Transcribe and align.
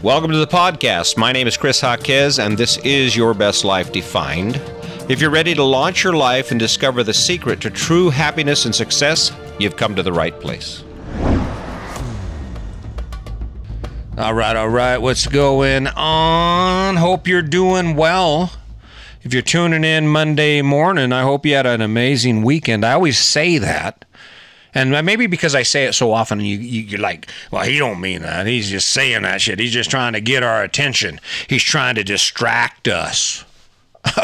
Welcome 0.00 0.30
to 0.30 0.38
the 0.38 0.46
podcast. 0.46 1.16
My 1.16 1.32
name 1.32 1.48
is 1.48 1.56
Chris 1.56 1.82
Jaquez, 1.82 2.38
and 2.38 2.56
this 2.56 2.76
is 2.84 3.16
Your 3.16 3.34
Best 3.34 3.64
Life 3.64 3.90
Defined. 3.90 4.62
If 5.08 5.20
you're 5.20 5.28
ready 5.28 5.56
to 5.56 5.64
launch 5.64 6.04
your 6.04 6.12
life 6.12 6.52
and 6.52 6.60
discover 6.60 7.02
the 7.02 7.12
secret 7.12 7.60
to 7.62 7.70
true 7.70 8.08
happiness 8.08 8.64
and 8.64 8.72
success, 8.72 9.32
you've 9.58 9.76
come 9.76 9.96
to 9.96 10.04
the 10.04 10.12
right 10.12 10.38
place. 10.38 10.84
All 14.16 14.34
right, 14.34 14.54
all 14.54 14.68
right. 14.68 14.98
What's 14.98 15.26
going 15.26 15.88
on? 15.88 16.94
Hope 16.94 17.26
you're 17.26 17.42
doing 17.42 17.96
well. 17.96 18.52
If 19.24 19.32
you're 19.32 19.42
tuning 19.42 19.82
in 19.82 20.06
Monday 20.06 20.62
morning, 20.62 21.12
I 21.12 21.22
hope 21.22 21.44
you 21.44 21.56
had 21.56 21.66
an 21.66 21.80
amazing 21.80 22.44
weekend. 22.44 22.84
I 22.84 22.92
always 22.92 23.18
say 23.18 23.58
that. 23.58 24.04
And 24.78 25.04
maybe 25.04 25.26
because 25.26 25.56
I 25.56 25.64
say 25.64 25.86
it 25.86 25.94
so 25.94 26.12
often, 26.12 26.38
you, 26.38 26.56
you, 26.56 26.98
are 26.98 27.00
like, 27.00 27.26
well, 27.50 27.64
he 27.64 27.78
don't 27.78 28.00
mean 28.00 28.22
that. 28.22 28.46
He's 28.46 28.70
just 28.70 28.90
saying 28.90 29.22
that 29.22 29.40
shit. 29.40 29.58
He's 29.58 29.72
just 29.72 29.90
trying 29.90 30.12
to 30.12 30.20
get 30.20 30.44
our 30.44 30.62
attention. 30.62 31.18
He's 31.48 31.64
trying 31.64 31.96
to 31.96 32.04
distract 32.04 32.86
us. 32.86 33.44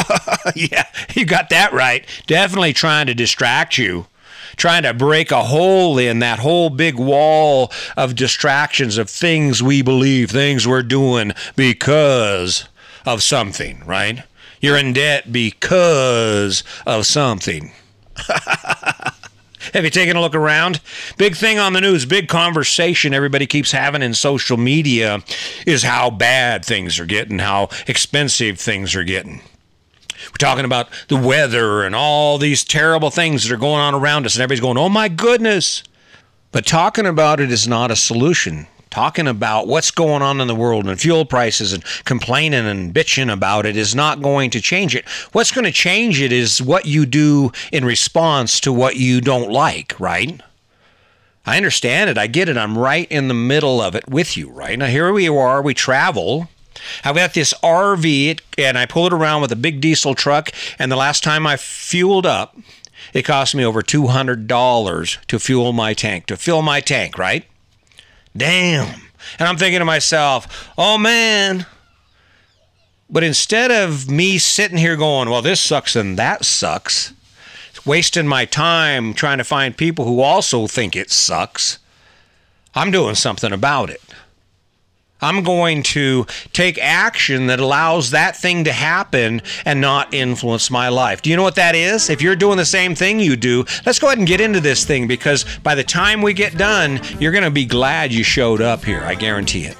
yeah, 0.54 0.86
you 1.12 1.26
got 1.26 1.50
that 1.50 1.72
right. 1.72 2.06
Definitely 2.28 2.72
trying 2.72 3.08
to 3.08 3.14
distract 3.14 3.78
you. 3.78 4.06
Trying 4.54 4.84
to 4.84 4.94
break 4.94 5.32
a 5.32 5.42
hole 5.42 5.98
in 5.98 6.20
that 6.20 6.38
whole 6.38 6.70
big 6.70 6.94
wall 6.94 7.72
of 7.96 8.14
distractions 8.14 8.96
of 8.96 9.10
things 9.10 9.60
we 9.60 9.82
believe, 9.82 10.30
things 10.30 10.68
we're 10.68 10.84
doing 10.84 11.32
because 11.56 12.68
of 13.04 13.24
something, 13.24 13.82
right? 13.84 14.22
You're 14.60 14.78
in 14.78 14.92
debt 14.92 15.32
because 15.32 16.62
of 16.86 17.06
something. 17.06 17.72
Have 19.72 19.84
you 19.84 19.90
taken 19.90 20.16
a 20.16 20.20
look 20.20 20.34
around? 20.34 20.80
Big 21.16 21.36
thing 21.36 21.58
on 21.58 21.72
the 21.72 21.80
news, 21.80 22.04
big 22.04 22.28
conversation 22.28 23.14
everybody 23.14 23.46
keeps 23.46 23.72
having 23.72 24.02
in 24.02 24.14
social 24.14 24.56
media 24.56 25.22
is 25.66 25.82
how 25.82 26.10
bad 26.10 26.64
things 26.64 27.00
are 27.00 27.06
getting, 27.06 27.38
how 27.38 27.68
expensive 27.86 28.58
things 28.58 28.94
are 28.94 29.04
getting. 29.04 29.40
We're 30.26 30.38
talking 30.38 30.64
about 30.64 30.88
the 31.08 31.16
weather 31.16 31.82
and 31.82 31.94
all 31.94 32.38
these 32.38 32.64
terrible 32.64 33.10
things 33.10 33.44
that 33.44 33.54
are 33.54 33.58
going 33.58 33.80
on 33.80 33.94
around 33.94 34.26
us, 34.26 34.34
and 34.34 34.42
everybody's 34.42 34.60
going, 34.60 34.78
oh 34.78 34.88
my 34.88 35.08
goodness. 35.08 35.82
But 36.52 36.66
talking 36.66 37.06
about 37.06 37.40
it 37.40 37.50
is 37.50 37.66
not 37.66 37.90
a 37.90 37.96
solution 37.96 38.66
talking 38.94 39.26
about 39.26 39.66
what's 39.66 39.90
going 39.90 40.22
on 40.22 40.40
in 40.40 40.46
the 40.46 40.54
world 40.54 40.86
and 40.86 41.00
fuel 41.00 41.24
prices 41.24 41.72
and 41.72 41.82
complaining 42.04 42.64
and 42.64 42.94
bitching 42.94 43.32
about 43.32 43.66
it 43.66 43.76
is 43.76 43.92
not 43.92 44.22
going 44.22 44.50
to 44.50 44.60
change 44.60 44.94
it. 44.94 45.04
What's 45.32 45.50
going 45.50 45.64
to 45.64 45.72
change 45.72 46.20
it 46.20 46.30
is 46.30 46.62
what 46.62 46.86
you 46.86 47.04
do 47.04 47.50
in 47.72 47.84
response 47.84 48.60
to 48.60 48.72
what 48.72 48.94
you 48.94 49.20
don't 49.20 49.50
like, 49.50 49.98
right? 49.98 50.40
I 51.44 51.56
understand 51.56 52.08
it. 52.08 52.16
I 52.16 52.28
get 52.28 52.48
it. 52.48 52.56
I'm 52.56 52.78
right 52.78 53.10
in 53.10 53.26
the 53.26 53.34
middle 53.34 53.80
of 53.82 53.96
it 53.96 54.08
with 54.08 54.36
you, 54.36 54.48
right? 54.48 54.78
Now, 54.78 54.86
here 54.86 55.12
we 55.12 55.28
are. 55.28 55.60
We 55.60 55.74
travel. 55.74 56.48
I've 57.04 57.16
got 57.16 57.34
this 57.34 57.52
RV 57.64 58.38
and 58.58 58.78
I 58.78 58.86
pull 58.86 59.08
it 59.08 59.12
around 59.12 59.42
with 59.42 59.50
a 59.50 59.56
big 59.56 59.80
diesel 59.80 60.14
truck. 60.14 60.52
And 60.78 60.92
the 60.92 60.96
last 60.96 61.24
time 61.24 61.48
I 61.48 61.56
fueled 61.56 62.26
up, 62.26 62.56
it 63.12 63.24
cost 63.24 63.56
me 63.56 63.64
over 63.64 63.82
$200 63.82 65.26
to 65.26 65.38
fuel 65.40 65.72
my 65.72 65.94
tank, 65.94 66.26
to 66.26 66.36
fill 66.36 66.62
my 66.62 66.80
tank, 66.80 67.18
right? 67.18 67.44
Damn. 68.36 69.00
And 69.38 69.48
I'm 69.48 69.56
thinking 69.56 69.78
to 69.78 69.84
myself, 69.84 70.72
oh 70.76 70.98
man. 70.98 71.66
But 73.08 73.22
instead 73.22 73.70
of 73.70 74.10
me 74.10 74.38
sitting 74.38 74.78
here 74.78 74.96
going, 74.96 75.30
well, 75.30 75.42
this 75.42 75.60
sucks 75.60 75.94
and 75.94 76.18
that 76.18 76.44
sucks, 76.44 77.12
wasting 77.84 78.26
my 78.26 78.44
time 78.44 79.14
trying 79.14 79.38
to 79.38 79.44
find 79.44 79.76
people 79.76 80.04
who 80.04 80.20
also 80.20 80.66
think 80.66 80.96
it 80.96 81.10
sucks, 81.10 81.78
I'm 82.74 82.90
doing 82.90 83.14
something 83.14 83.52
about 83.52 83.90
it. 83.90 84.02
I'm 85.24 85.42
going 85.42 85.82
to 85.84 86.26
take 86.52 86.76
action 86.78 87.46
that 87.46 87.58
allows 87.58 88.10
that 88.10 88.36
thing 88.36 88.64
to 88.64 88.72
happen 88.72 89.40
and 89.64 89.80
not 89.80 90.12
influence 90.12 90.70
my 90.70 90.90
life. 90.90 91.22
Do 91.22 91.30
you 91.30 91.36
know 91.36 91.42
what 91.42 91.54
that 91.54 91.74
is? 91.74 92.10
If 92.10 92.20
you're 92.20 92.36
doing 92.36 92.58
the 92.58 92.66
same 92.66 92.94
thing 92.94 93.20
you 93.20 93.34
do, 93.34 93.64
let's 93.86 93.98
go 93.98 94.08
ahead 94.08 94.18
and 94.18 94.26
get 94.26 94.42
into 94.42 94.60
this 94.60 94.84
thing 94.84 95.08
because 95.08 95.46
by 95.62 95.74
the 95.74 95.82
time 95.82 96.20
we 96.20 96.34
get 96.34 96.58
done, 96.58 97.00
you're 97.18 97.32
going 97.32 97.42
to 97.44 97.50
be 97.50 97.64
glad 97.64 98.12
you 98.12 98.22
showed 98.22 98.60
up 98.60 98.84
here. 98.84 99.00
I 99.00 99.14
guarantee 99.14 99.64
it. 99.64 99.78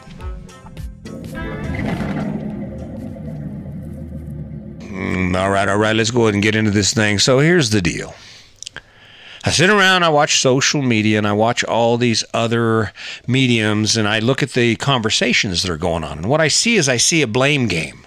Mm, 4.80 5.36
all 5.36 5.50
right, 5.50 5.68
all 5.68 5.76
right, 5.76 5.94
let's 5.94 6.10
go 6.10 6.22
ahead 6.22 6.34
and 6.34 6.42
get 6.42 6.54
into 6.54 6.70
this 6.70 6.94
thing. 6.94 7.18
So 7.18 7.38
here's 7.38 7.68
the 7.68 7.82
deal. 7.82 8.14
I 9.46 9.50
sit 9.50 9.68
around, 9.68 10.04
I 10.04 10.08
watch 10.08 10.40
social 10.40 10.80
media, 10.80 11.18
and 11.18 11.26
I 11.26 11.34
watch 11.34 11.62
all 11.64 11.98
these 11.98 12.24
other 12.32 12.92
mediums, 13.26 13.94
and 13.94 14.08
I 14.08 14.18
look 14.18 14.42
at 14.42 14.52
the 14.52 14.74
conversations 14.76 15.62
that 15.62 15.70
are 15.70 15.76
going 15.76 16.02
on. 16.02 16.16
And 16.16 16.28
what 16.30 16.40
I 16.40 16.48
see 16.48 16.76
is 16.76 16.88
I 16.88 16.96
see 16.96 17.20
a 17.20 17.26
blame 17.26 17.68
game. 17.68 18.06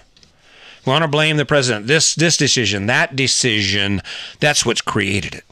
We 0.84 0.90
want 0.90 1.02
to 1.02 1.08
blame 1.08 1.36
the 1.36 1.44
president. 1.44 1.86
This 1.86 2.14
this 2.14 2.36
decision, 2.36 2.86
that 2.86 3.14
decision, 3.14 4.02
that's 4.40 4.66
what's 4.66 4.80
created 4.80 5.34
it. 5.34 5.44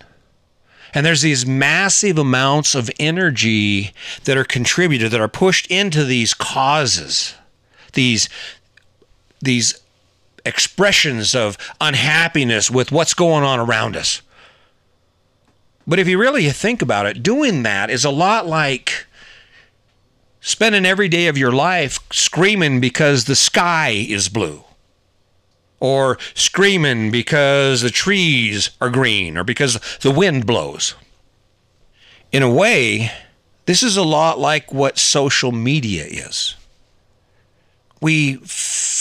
And 0.93 1.05
there's 1.05 1.23
these 1.23 1.47
massive 1.47 2.19
amounts 2.19 2.75
of 2.75 2.91
energy 2.99 3.93
that 4.25 4.37
are 4.37 4.45
contributed, 4.45 5.13
that 5.13 5.21
are 5.21 5.29
pushed 5.29 5.67
into 5.69 6.05
these 6.05 6.35
causes, 6.35 7.35
these 7.93 8.29
these 9.41 9.79
expressions 10.45 11.35
of 11.35 11.59
unhappiness 11.81 12.71
with 12.71 12.91
what's 12.91 13.15
going 13.15 13.45
on 13.45 13.61
around 13.61 13.97
us. 13.97 14.23
But 15.87 15.99
if 15.99 16.09
you 16.09 16.19
really 16.19 16.49
think 16.51 16.83
about 16.83 17.07
it, 17.07 17.23
doing 17.23 17.63
that 17.63 17.91
is 17.91 18.05
a 18.05 18.11
lot 18.11 18.47
like 18.47 19.07
spending 20.41 20.85
every 20.85 21.09
day 21.09 21.29
of 21.29 21.39
your 21.39 21.53
life 21.53 22.01
screaming 22.11 22.81
because 22.81 23.25
the 23.25 23.37
sky 23.37 23.91
is 23.91 24.29
blue 24.29 24.65
or 25.79 26.19
screaming 26.35 27.11
because 27.11 27.83
the 27.83 27.91
trees 27.91 28.71
are 28.81 28.91
green 28.91 29.37
or 29.37 29.45
because 29.45 29.81
the 30.03 30.11
wind 30.11 30.47
blows. 30.47 30.95
In 32.33 32.43
a 32.43 32.51
way, 32.51 33.13
this 33.67 33.83
is 33.83 33.97
a 33.97 34.03
lot 34.03 34.39
like 34.39 34.73
what 34.73 34.99
social 34.99 35.53
media 35.53 36.05
is 36.05 36.57
we 38.01 38.37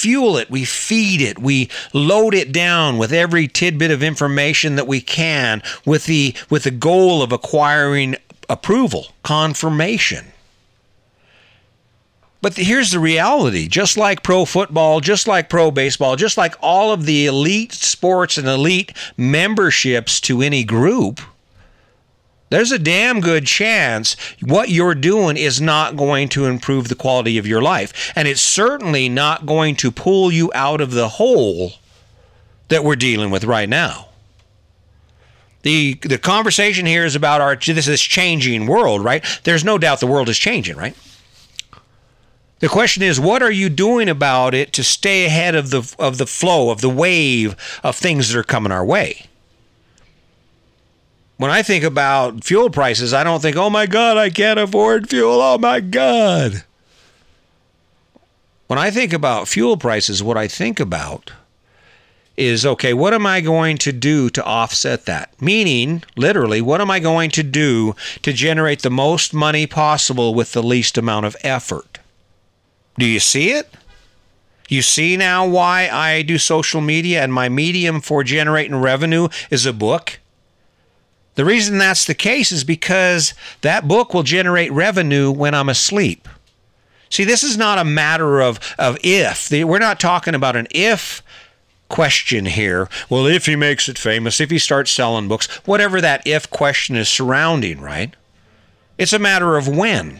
fuel 0.05 0.37
it, 0.37 0.51
we 0.51 0.63
feed 0.63 1.19
it, 1.19 1.39
we 1.39 1.67
load 1.91 2.35
it 2.35 2.51
down 2.51 2.99
with 2.99 3.11
every 3.11 3.47
tidbit 3.47 3.89
of 3.89 4.03
information 4.03 4.75
that 4.75 4.85
we 4.85 5.01
can 5.01 5.63
with 5.83 6.05
the 6.05 6.35
with 6.47 6.61
the 6.65 6.69
goal 6.69 7.23
of 7.23 7.31
acquiring 7.31 8.15
approval, 8.47 9.07
confirmation. 9.23 10.27
But 12.39 12.55
here's 12.55 12.91
the 12.91 12.99
reality 12.99 13.67
just 13.67 13.97
like 13.97 14.21
pro 14.21 14.45
football, 14.45 14.99
just 14.99 15.27
like 15.27 15.49
pro 15.49 15.71
baseball, 15.71 16.15
just 16.15 16.37
like 16.37 16.53
all 16.61 16.93
of 16.93 17.07
the 17.07 17.25
elite 17.25 17.73
sports 17.73 18.37
and 18.37 18.47
elite 18.47 18.93
memberships 19.17 20.21
to 20.21 20.43
any 20.43 20.63
group, 20.63 21.19
there's 22.49 22.71
a 22.71 22.79
damn 22.79 23.21
good 23.21 23.47
chance 23.47 24.15
what 24.41 24.69
you're 24.69 24.95
doing 24.95 25.35
is 25.35 25.59
not 25.59 25.95
going 25.95 26.29
to 26.29 26.45
improve 26.45 26.87
the 26.87 26.95
quality 26.95 27.37
of 27.37 27.47
your 27.47 27.61
life. 27.61 28.13
And 28.15 28.27
it's 28.27 28.41
certainly 28.41 29.09
not 29.09 29.45
going 29.45 29.75
to 29.77 29.91
pull 29.91 30.31
you 30.31 30.51
out 30.53 30.79
of 30.79 30.91
the 30.91 31.09
hole 31.09 31.73
that 32.67 32.83
we're 32.83 32.95
dealing 32.95 33.31
with 33.31 33.43
right 33.43 33.69
now. 33.69 34.09
The, 35.63 35.95
the 36.03 36.19
conversation 36.19 36.85
here 36.85 37.05
is 37.05 37.15
about 37.15 37.41
our 37.41 37.55
this 37.55 37.87
is 37.87 38.01
changing 38.01 38.67
world, 38.67 39.03
right? 39.03 39.25
There's 39.43 39.63
no 39.63 39.79
doubt 39.79 39.99
the 39.99 40.05
world 40.05 40.29
is 40.29 40.37
changing, 40.37 40.77
right? 40.77 40.95
The 42.59 42.69
question 42.69 43.01
is, 43.01 43.19
what 43.19 43.41
are 43.41 43.51
you 43.51 43.69
doing 43.69 44.07
about 44.07 44.53
it 44.53 44.71
to 44.73 44.83
stay 44.83 45.25
ahead 45.25 45.55
of 45.55 45.71
the 45.71 45.95
of 45.97 46.19
the 46.19 46.27
flow 46.27 46.69
of 46.69 46.81
the 46.81 46.89
wave 46.89 47.55
of 47.83 47.95
things 47.95 48.29
that 48.29 48.39
are 48.39 48.43
coming 48.43 48.71
our 48.71 48.85
way? 48.85 49.25
When 51.37 51.51
I 51.51 51.61
think 51.63 51.83
about 51.83 52.43
fuel 52.43 52.69
prices, 52.69 53.13
I 53.13 53.23
don't 53.23 53.41
think, 53.41 53.57
oh 53.57 53.69
my 53.69 53.85
God, 53.85 54.17
I 54.17 54.29
can't 54.29 54.59
afford 54.59 55.09
fuel. 55.09 55.41
Oh 55.41 55.57
my 55.57 55.79
God. 55.79 56.63
When 58.67 58.79
I 58.79 58.89
think 58.89 59.13
about 59.13 59.47
fuel 59.47 59.77
prices, 59.77 60.23
what 60.23 60.37
I 60.37 60.47
think 60.47 60.79
about 60.79 61.31
is 62.37 62.65
okay, 62.65 62.93
what 62.93 63.13
am 63.13 63.25
I 63.25 63.41
going 63.41 63.77
to 63.77 63.91
do 63.91 64.29
to 64.31 64.43
offset 64.43 65.05
that? 65.05 65.39
Meaning, 65.41 66.03
literally, 66.17 66.61
what 66.61 66.81
am 66.81 66.91
I 66.91 66.99
going 66.99 67.29
to 67.31 67.43
do 67.43 67.95
to 68.23 68.33
generate 68.33 68.81
the 68.81 68.89
most 68.89 69.33
money 69.33 69.67
possible 69.67 70.33
with 70.33 70.51
the 70.51 70.63
least 70.63 70.97
amount 70.97 71.25
of 71.25 71.37
effort? 71.43 71.99
Do 72.97 73.05
you 73.05 73.19
see 73.19 73.51
it? 73.51 73.73
You 74.67 74.81
see 74.81 75.15
now 75.15 75.45
why 75.45 75.89
I 75.89 76.23
do 76.23 76.37
social 76.37 76.81
media 76.81 77.23
and 77.23 77.31
my 77.31 77.49
medium 77.49 78.01
for 78.01 78.23
generating 78.23 78.75
revenue 78.75 79.27
is 79.49 79.65
a 79.65 79.73
book? 79.73 80.19
The 81.35 81.45
reason 81.45 81.77
that's 81.77 82.05
the 82.05 82.15
case 82.15 82.51
is 82.51 82.63
because 82.63 83.33
that 83.61 83.87
book 83.87 84.13
will 84.13 84.23
generate 84.23 84.71
revenue 84.71 85.31
when 85.31 85.53
I'm 85.53 85.69
asleep. 85.69 86.27
See, 87.09 87.23
this 87.23 87.43
is 87.43 87.57
not 87.57 87.77
a 87.77 87.85
matter 87.85 88.41
of, 88.41 88.59
of 88.79 88.97
if. 89.03 89.51
We're 89.51 89.79
not 89.79 89.99
talking 89.99 90.33
about 90.33 90.55
an 90.55 90.67
if 90.71 91.21
question 91.89 92.45
here. 92.45 92.89
Well, 93.09 93.27
if 93.27 93.45
he 93.45 93.55
makes 93.55 93.87
it 93.87 93.97
famous, 93.97 94.41
if 94.41 94.49
he 94.49 94.57
starts 94.57 94.91
selling 94.91 95.27
books, 95.27 95.47
whatever 95.65 96.01
that 96.01 96.25
if 96.25 96.49
question 96.49 96.95
is 96.95 97.09
surrounding, 97.09 97.79
right? 97.79 98.15
It's 98.97 99.13
a 99.13 99.19
matter 99.19 99.57
of 99.57 99.67
when. 99.67 100.19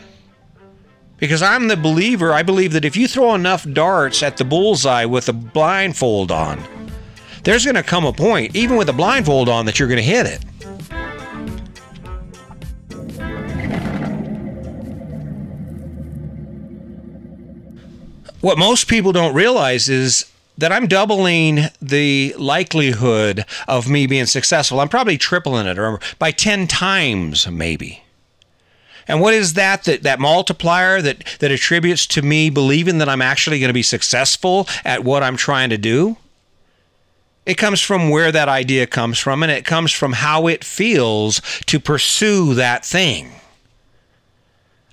Because 1.18 1.42
I'm 1.42 1.70
the 1.70 1.78
believer, 1.78 2.34
I 2.34 2.44
believe 2.44 2.74
that 2.74 2.86
if 2.86 2.98
you 2.98 3.08
throw 3.08 3.34
enough 3.36 3.66
darts 3.72 4.22
at 4.22 4.36
the 4.36 4.44
bullseye 4.44 5.06
with 5.06 5.30
a 5.30 5.34
blindfold 5.34 6.30
on, 6.30 6.62
there's 7.44 7.64
going 7.64 7.76
to 7.76 7.84
come 7.84 8.06
a 8.06 8.12
point, 8.12 8.56
even 8.56 8.76
with 8.76 8.90
a 8.90 8.94
blindfold 8.94 9.48
on, 9.48 9.66
that 9.66 9.80
you're 9.80 9.88
going 9.88 9.98
to 9.98 10.04
hit 10.04 10.26
it. 10.26 10.44
What 18.46 18.60
most 18.60 18.88
people 18.88 19.12
don't 19.12 19.34
realize 19.34 19.90
is 19.90 20.32
that 20.60 20.72
I'm 20.72 20.86
doubling 20.86 21.62
the 21.82 22.36
likelihood 22.38 23.44
of 23.68 23.90
me 23.90 24.06
being 24.06 24.28
successful. 24.28 24.80
I'm 24.80 24.88
probably 24.88 25.18
tripling 25.18 25.66
it 25.66 25.80
or 25.80 26.00
by 26.20 26.30
10 26.30 26.68
times 26.68 27.50
maybe. 27.50 28.04
And 29.08 29.20
what 29.20 29.34
is 29.34 29.56
that 29.56 29.86
that 29.86 30.04
that 30.04 30.20
multiplier 30.20 31.02
that 31.02 31.26
that 31.40 31.50
attributes 31.50 32.06
to 32.06 32.22
me 32.22 32.52
believing 32.52 33.00
that 33.00 33.10
I'm 33.10 33.24
actually 33.24 33.58
going 33.60 33.70
to 33.70 33.74
be 33.74 33.82
successful 33.82 34.68
at 34.84 35.04
what 35.04 35.24
I'm 35.24 35.38
trying 35.38 35.72
to 35.72 35.78
do? 35.80 36.18
It 37.48 37.56
comes 37.56 37.82
from 37.82 38.12
where 38.12 38.32
that 38.32 38.48
idea 38.48 38.86
comes 38.86 39.18
from 39.18 39.42
and 39.42 39.52
it 39.52 39.66
comes 39.66 39.92
from 39.92 40.14
how 40.14 40.46
it 40.46 40.64
feels 40.64 41.42
to 41.66 41.80
pursue 41.80 42.54
that 42.54 42.86
thing. 42.86 43.32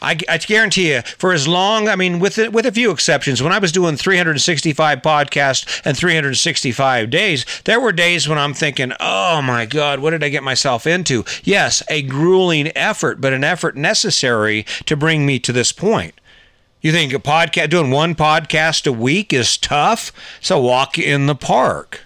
I, 0.02 0.18
I 0.28 0.38
guarantee 0.38 0.92
you, 0.92 1.02
for 1.02 1.32
as 1.32 1.46
long, 1.46 1.88
I 1.88 1.94
mean, 1.94 2.18
with 2.18 2.36
with 2.52 2.66
a 2.66 2.72
few 2.72 2.90
exceptions, 2.90 3.40
when 3.40 3.52
I 3.52 3.58
was 3.58 3.70
doing 3.70 3.96
365 3.96 5.00
podcasts 5.00 5.80
and 5.84 5.96
365 5.96 7.08
days, 7.08 7.46
there 7.64 7.80
were 7.80 7.92
days 7.92 8.28
when 8.28 8.36
I'm 8.36 8.52
thinking, 8.52 8.92
"Oh 8.98 9.40
my 9.40 9.64
God, 9.64 10.00
what 10.00 10.10
did 10.10 10.24
I 10.24 10.28
get 10.28 10.42
myself 10.42 10.86
into?" 10.86 11.24
Yes, 11.44 11.82
a 11.88 12.02
grueling 12.02 12.76
effort, 12.76 13.20
but 13.20 13.32
an 13.32 13.44
effort 13.44 13.76
necessary 13.76 14.66
to 14.86 14.96
bring 14.96 15.24
me 15.24 15.38
to 15.38 15.52
this 15.52 15.70
point. 15.70 16.14
You 16.80 16.90
think 16.90 17.12
a 17.12 17.20
podcast, 17.20 17.70
doing 17.70 17.92
one 17.92 18.16
podcast 18.16 18.88
a 18.88 18.92
week 18.92 19.32
is 19.32 19.56
tough? 19.56 20.10
It's 20.40 20.50
a 20.50 20.58
walk 20.58 20.98
in 20.98 21.26
the 21.26 21.36
park. 21.36 22.00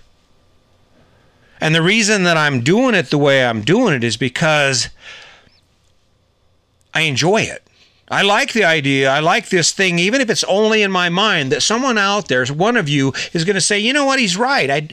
And 1.63 1.75
the 1.75 1.81
reason 1.81 2.25
that 2.25 2.37
I'm 2.37 2.61
doing 2.61 2.95
it 2.95 3.09
the 3.09 3.17
way 3.17 3.47
I'm 3.47 3.63
doing 3.63 3.95
it 3.95 4.05
is 4.05 4.19
because 4.19 4.91
I 6.93 7.03
enjoy 7.03 7.41
it. 7.41 7.66
I 8.09 8.23
like 8.23 8.53
the 8.53 8.65
idea. 8.65 9.11
I 9.11 9.19
like 9.19 9.49
this 9.49 9.73
thing, 9.73 9.99
even 9.99 10.21
if 10.21 10.31
it's 10.31 10.45
only 10.45 10.83
in 10.83 10.93
my 10.93 11.09
mind, 11.09 11.51
that 11.51 11.63
someone 11.63 11.99
out 11.99 12.29
there, 12.29 12.47
one 12.47 12.77
of 12.77 12.89
you, 12.89 13.13
is 13.33 13.45
going 13.45 13.55
to 13.55 13.61
say, 13.61 13.81
you 13.81 13.93
know 13.93 14.05
what, 14.05 14.21
he's 14.21 14.37
right. 14.37 14.71
I 14.71 14.89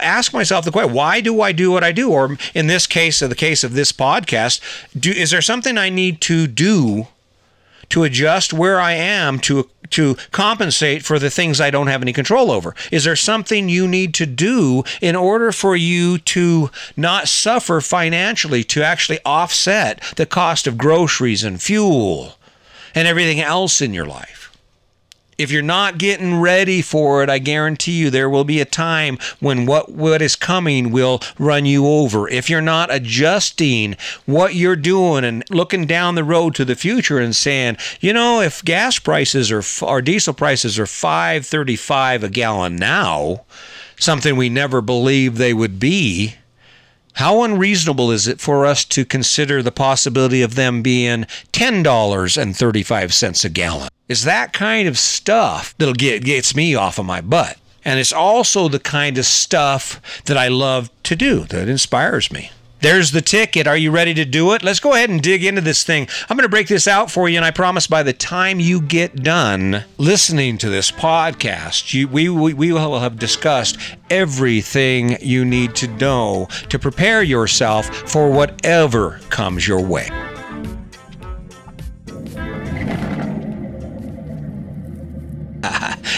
ask 0.00 0.32
myself 0.32 0.64
the 0.64 0.72
question, 0.72 0.92
why 0.92 1.20
do 1.20 1.40
I 1.40 1.52
do 1.52 1.70
what 1.70 1.84
I 1.84 1.92
do? 1.92 2.10
Or 2.10 2.36
in 2.54 2.66
this 2.66 2.88
case, 2.88 3.22
of 3.22 3.30
the 3.30 3.36
case 3.36 3.62
of 3.62 3.74
this 3.74 3.92
podcast, 3.92 4.60
do, 4.98 5.12
is 5.12 5.30
there 5.30 5.42
something 5.42 5.78
I 5.78 5.90
need 5.90 6.20
to 6.22 6.48
do 6.48 7.06
to 7.90 8.02
adjust 8.02 8.52
where 8.52 8.80
I 8.80 8.92
am 8.92 9.38
to 9.40 9.70
to 9.90 10.16
compensate 10.32 11.04
for 11.04 11.20
the 11.20 11.30
things 11.30 11.60
I 11.60 11.70
don't 11.70 11.86
have 11.86 12.02
any 12.02 12.12
control 12.12 12.50
over? 12.50 12.74
Is 12.90 13.04
there 13.04 13.14
something 13.14 13.68
you 13.68 13.86
need 13.86 14.14
to 14.14 14.26
do 14.26 14.82
in 15.00 15.14
order 15.14 15.52
for 15.52 15.76
you 15.76 16.18
to 16.18 16.70
not 16.96 17.28
suffer 17.28 17.80
financially 17.80 18.64
to 18.64 18.82
actually 18.82 19.20
offset 19.24 20.02
the 20.16 20.26
cost 20.26 20.66
of 20.66 20.76
groceries 20.76 21.44
and 21.44 21.62
fuel 21.62 22.35
and 22.96 23.06
everything 23.06 23.40
else 23.40 23.80
in 23.80 23.94
your 23.94 24.06
life. 24.06 24.50
If 25.38 25.50
you're 25.50 25.60
not 25.60 25.98
getting 25.98 26.40
ready 26.40 26.80
for 26.80 27.22
it, 27.22 27.28
I 27.28 27.38
guarantee 27.38 27.92
you 27.92 28.08
there 28.08 28.30
will 28.30 28.44
be 28.44 28.58
a 28.58 28.64
time 28.64 29.18
when 29.38 29.66
what, 29.66 29.92
what 29.92 30.22
is 30.22 30.34
coming 30.34 30.90
will 30.90 31.20
run 31.38 31.66
you 31.66 31.86
over. 31.86 32.26
If 32.26 32.48
you're 32.48 32.62
not 32.62 32.92
adjusting 32.92 33.96
what 34.24 34.54
you're 34.54 34.76
doing 34.76 35.24
and 35.24 35.44
looking 35.50 35.84
down 35.84 36.14
the 36.14 36.24
road 36.24 36.54
to 36.54 36.64
the 36.64 36.74
future 36.74 37.18
and 37.18 37.36
saying, 37.36 37.76
you 38.00 38.14
know, 38.14 38.40
if 38.40 38.64
gas 38.64 38.98
prices 38.98 39.52
or, 39.52 39.62
or 39.86 40.00
diesel 40.00 40.32
prices 40.32 40.78
are 40.78 40.86
5.35 40.86 42.22
a 42.22 42.28
gallon 42.30 42.76
now, 42.76 43.44
something 43.98 44.36
we 44.36 44.48
never 44.48 44.80
believed 44.80 45.36
they 45.36 45.52
would 45.52 45.78
be, 45.78 46.36
how 47.16 47.42
unreasonable 47.42 48.10
is 48.10 48.28
it 48.28 48.40
for 48.40 48.66
us 48.66 48.84
to 48.84 49.04
consider 49.04 49.62
the 49.62 49.72
possibility 49.72 50.42
of 50.42 50.54
them 50.54 50.82
being 50.82 51.24
$10.35 51.52 53.44
a 53.44 53.48
gallon? 53.48 53.88
Is 54.06 54.24
that 54.24 54.52
kind 54.52 54.86
of 54.86 54.98
stuff 54.98 55.74
that'll 55.78 55.94
get 55.94 56.24
gets 56.24 56.54
me 56.54 56.74
off 56.74 56.98
of 56.98 57.06
my 57.06 57.22
butt. 57.22 57.56
And 57.86 57.98
it's 57.98 58.12
also 58.12 58.68
the 58.68 58.80
kind 58.80 59.16
of 59.16 59.24
stuff 59.24 60.22
that 60.24 60.36
I 60.36 60.48
love 60.48 60.90
to 61.04 61.16
do 61.16 61.44
that 61.44 61.68
inspires 61.68 62.30
me. 62.30 62.50
There's 62.80 63.10
the 63.10 63.22
ticket. 63.22 63.66
Are 63.66 63.76
you 63.76 63.90
ready 63.90 64.12
to 64.14 64.24
do 64.24 64.52
it? 64.52 64.62
Let's 64.62 64.80
go 64.80 64.94
ahead 64.94 65.08
and 65.08 65.22
dig 65.22 65.44
into 65.44 65.60
this 65.60 65.82
thing. 65.82 66.08
I'm 66.28 66.36
going 66.36 66.44
to 66.44 66.50
break 66.50 66.68
this 66.68 66.86
out 66.86 67.10
for 67.10 67.28
you, 67.28 67.36
and 67.36 67.44
I 67.44 67.50
promise 67.50 67.86
by 67.86 68.02
the 68.02 68.12
time 68.12 68.60
you 68.60 68.82
get 68.82 69.22
done 69.22 69.84
listening 69.96 70.58
to 70.58 70.68
this 70.68 70.90
podcast, 70.90 71.94
you, 71.94 72.06
we, 72.06 72.28
we, 72.28 72.52
we 72.52 72.72
will 72.72 73.00
have 73.00 73.18
discussed 73.18 73.78
everything 74.10 75.16
you 75.20 75.44
need 75.44 75.74
to 75.76 75.88
know 75.88 76.48
to 76.68 76.78
prepare 76.78 77.22
yourself 77.22 77.86
for 77.86 78.30
whatever 78.30 79.20
comes 79.30 79.66
your 79.66 79.80
way. 79.80 80.08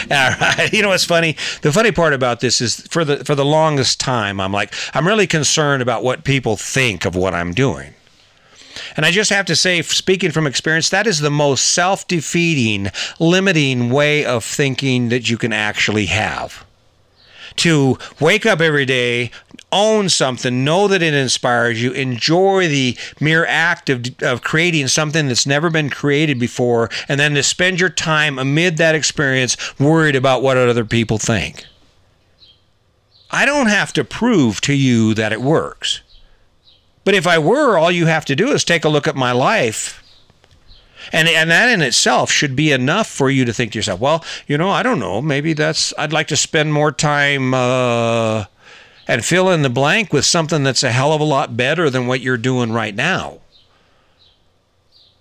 All 0.10 0.30
right. 0.40 0.72
You 0.72 0.82
know 0.82 0.88
what's 0.88 1.04
funny? 1.04 1.36
The 1.62 1.72
funny 1.72 1.92
part 1.92 2.14
about 2.14 2.40
this 2.40 2.60
is 2.60 2.80
for 2.88 3.04
the 3.04 3.24
for 3.24 3.34
the 3.34 3.44
longest 3.44 4.00
time, 4.00 4.40
I'm 4.40 4.52
like, 4.52 4.72
I'm 4.94 5.06
really 5.06 5.26
concerned 5.26 5.82
about 5.82 6.02
what 6.02 6.24
people 6.24 6.56
think 6.56 7.04
of 7.04 7.14
what 7.14 7.34
I'm 7.34 7.52
doing. 7.52 7.94
And 8.96 9.04
I 9.04 9.10
just 9.10 9.30
have 9.30 9.46
to 9.46 9.56
say, 9.56 9.82
speaking 9.82 10.30
from 10.30 10.46
experience, 10.46 10.88
that 10.90 11.06
is 11.06 11.20
the 11.20 11.30
most 11.30 11.72
self 11.72 12.06
defeating, 12.06 12.90
limiting 13.18 13.90
way 13.90 14.24
of 14.24 14.44
thinking 14.44 15.10
that 15.10 15.28
you 15.28 15.36
can 15.36 15.52
actually 15.52 16.06
have 16.06 16.64
to 17.56 17.98
wake 18.20 18.46
up 18.46 18.60
every 18.60 18.86
day, 18.86 19.30
own 19.72 20.08
something, 20.08 20.64
know 20.64 20.88
that 20.88 21.02
it 21.02 21.14
inspires 21.14 21.82
you, 21.82 21.92
enjoy 21.92 22.68
the 22.68 22.96
mere 23.20 23.44
act 23.46 23.90
of, 23.90 24.06
of 24.22 24.42
creating 24.42 24.88
something 24.88 25.28
that's 25.28 25.46
never 25.46 25.70
been 25.70 25.90
created 25.90 26.38
before, 26.38 26.88
and 27.08 27.18
then 27.20 27.34
to 27.34 27.42
spend 27.42 27.80
your 27.80 27.90
time 27.90 28.38
amid 28.38 28.76
that 28.76 28.94
experience 28.94 29.56
worried 29.78 30.16
about 30.16 30.42
what 30.42 30.56
other 30.56 30.84
people 30.84 31.18
think. 31.18 31.64
I 33.30 33.44
don't 33.44 33.66
have 33.66 33.92
to 33.94 34.04
prove 34.04 34.60
to 34.62 34.72
you 34.72 35.12
that 35.14 35.32
it 35.32 35.42
works. 35.42 36.00
But 37.04 37.14
if 37.14 37.26
I 37.26 37.38
were, 37.38 37.76
all 37.76 37.90
you 37.90 38.06
have 38.06 38.24
to 38.26 38.36
do 38.36 38.48
is 38.48 38.64
take 38.64 38.84
a 38.84 38.88
look 38.88 39.06
at 39.06 39.16
my 39.16 39.32
life 39.32 40.02
and 41.12 41.28
and 41.28 41.50
that 41.50 41.68
in 41.68 41.82
itself 41.82 42.30
should 42.30 42.56
be 42.56 42.72
enough 42.72 43.08
for 43.08 43.30
you 43.30 43.44
to 43.44 43.52
think 43.52 43.72
to 43.72 43.78
yourself, 43.78 44.00
well, 44.00 44.24
you 44.46 44.58
know, 44.58 44.70
I 44.70 44.82
don't 44.82 44.98
know, 44.98 45.22
maybe 45.22 45.52
that's 45.52 45.94
I'd 45.98 46.12
like 46.12 46.28
to 46.28 46.36
spend 46.36 46.72
more 46.72 46.92
time 46.92 47.54
uh, 47.54 48.44
and 49.08 49.24
fill 49.24 49.50
in 49.50 49.62
the 49.62 49.70
blank 49.70 50.12
with 50.12 50.26
something 50.26 50.62
that's 50.62 50.84
a 50.84 50.92
hell 50.92 51.12
of 51.12 51.20
a 51.20 51.24
lot 51.24 51.56
better 51.56 51.88
than 51.88 52.06
what 52.06 52.20
you're 52.20 52.36
doing 52.36 52.70
right 52.70 52.94
now. 52.94 53.38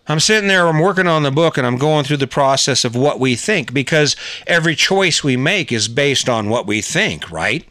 I'm 0.10 0.20
sitting 0.20 0.48
there, 0.48 0.67
I'm 0.67 0.79
working 0.79 1.08
on 1.08 1.24
the 1.24 1.32
book, 1.32 1.58
and 1.58 1.65
I'm 1.65 1.77
going 1.77 2.06
through 2.06 2.17
the 2.17 2.27
process 2.27 2.86
of 2.86 2.96
what 2.96 3.20
we 3.20 3.36
think 3.36 3.74
because 3.74 4.15
every 4.46 4.75
choice 4.75 5.24
we 5.24 5.36
make 5.36 5.72
is 5.72 5.88
based 5.88 6.29
on 6.29 6.50
what 6.50 6.67
we 6.67 6.82
think, 6.82 7.29
right? 7.32 7.67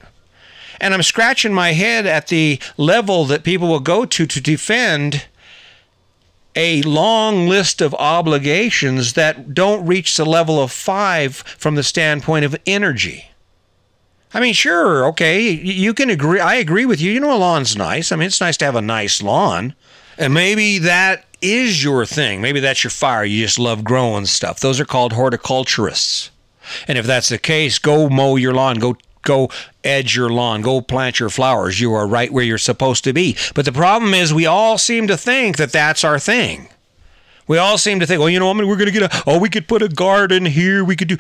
And 0.81 0.93
I'm 0.93 1.03
scratching 1.03 1.55
my 1.55 1.73
head 1.73 2.05
at 2.07 2.29
the 2.29 2.61
level 2.77 3.25
that 3.27 3.45
people 3.45 3.69
will 3.69 3.81
go 3.81 4.05
to 4.05 4.27
to 4.27 4.41
defend 4.41 5.27
a 6.55 6.83
long 6.83 7.49
list 7.49 7.81
of 7.81 7.95
obligations 7.95 9.13
that 9.15 9.55
don't 9.55 9.87
reach 9.87 10.17
the 10.17 10.25
level 10.25 10.63
of 10.63 10.73
five 10.73 11.37
from 11.37 11.75
the 11.75 11.83
standpoint 11.83 12.45
of 12.45 12.57
energy. 12.67 13.31
I 14.35 14.41
mean, 14.41 14.55
sure, 14.55 15.07
okay, 15.07 15.41
you 15.49 15.95
can 15.95 16.11
agree. 16.11 16.41
I 16.41 16.57
agree 16.57 16.85
with 16.85 17.01
you. 17.01 17.13
You 17.13 17.21
know, 17.21 17.35
a 17.35 17.39
lawn's 17.39 17.77
nice. 17.77 18.13
I 18.13 18.17
mean, 18.17 18.27
it's 18.27 18.41
nice 18.41 18.57
to 18.59 18.65
have 18.65 18.77
a 18.77 18.83
nice 18.83 19.23
lawn. 19.23 19.75
And 20.19 20.35
maybe 20.35 20.79
that 20.79 21.25
is 21.41 21.83
your 21.83 22.05
thing. 22.07 22.41
Maybe 22.41 22.61
that's 22.61 22.83
your 22.83 22.91
fire. 22.91 23.25
You 23.25 23.45
just 23.45 23.59
love 23.59 23.85
growing 23.85 24.27
stuff. 24.27 24.61
Those 24.61 24.81
are 24.81 24.85
called 24.85 25.13
horticulturists. 25.13 26.31
And 26.89 26.99
if 26.99 27.07
that's 27.07 27.29
the 27.29 27.39
case, 27.39 27.79
go 27.79 28.09
mow 28.09 28.37
your 28.37 28.53
lawn, 28.53 28.79
go 28.79 28.97
go 29.23 29.51
edge 29.85 30.17
your 30.17 30.31
lawn, 30.31 30.63
go 30.63 30.81
plant 30.81 31.21
your 31.21 31.29
flowers. 31.29 31.81
You 31.81 31.93
are 31.95 32.07
right 32.07 32.33
where 32.33 32.45
you're 32.45 32.59
supposed 32.59 33.05
to 33.05 33.13
be. 33.13 33.37
But 33.55 33.65
the 33.65 33.73
problem 33.73 34.15
is, 34.15 34.33
we 34.33 34.47
all 34.47 34.79
seem 34.79 35.07
to 35.09 35.17
think 35.17 35.57
that 35.59 35.73
that's 35.73 36.05
our 36.05 36.19
thing. 36.19 36.69
We 37.47 37.59
all 37.59 37.79
seem 37.79 38.01
to 38.01 38.07
think, 38.07 38.19
well, 38.19 38.31
you 38.31 38.41
know, 38.41 38.51
I 38.51 38.55
mean, 38.55 38.67
we're 38.67 38.77
going 38.77 38.93
to 38.93 38.99
get 38.99 39.13
a, 39.13 39.23
oh, 39.27 39.39
we 39.39 39.49
could 39.49 39.69
put 39.69 39.83
a 39.83 39.89
garden 39.89 40.47
here. 40.47 40.85
We 40.85 40.97
could 40.97 41.09
do, 41.09 41.17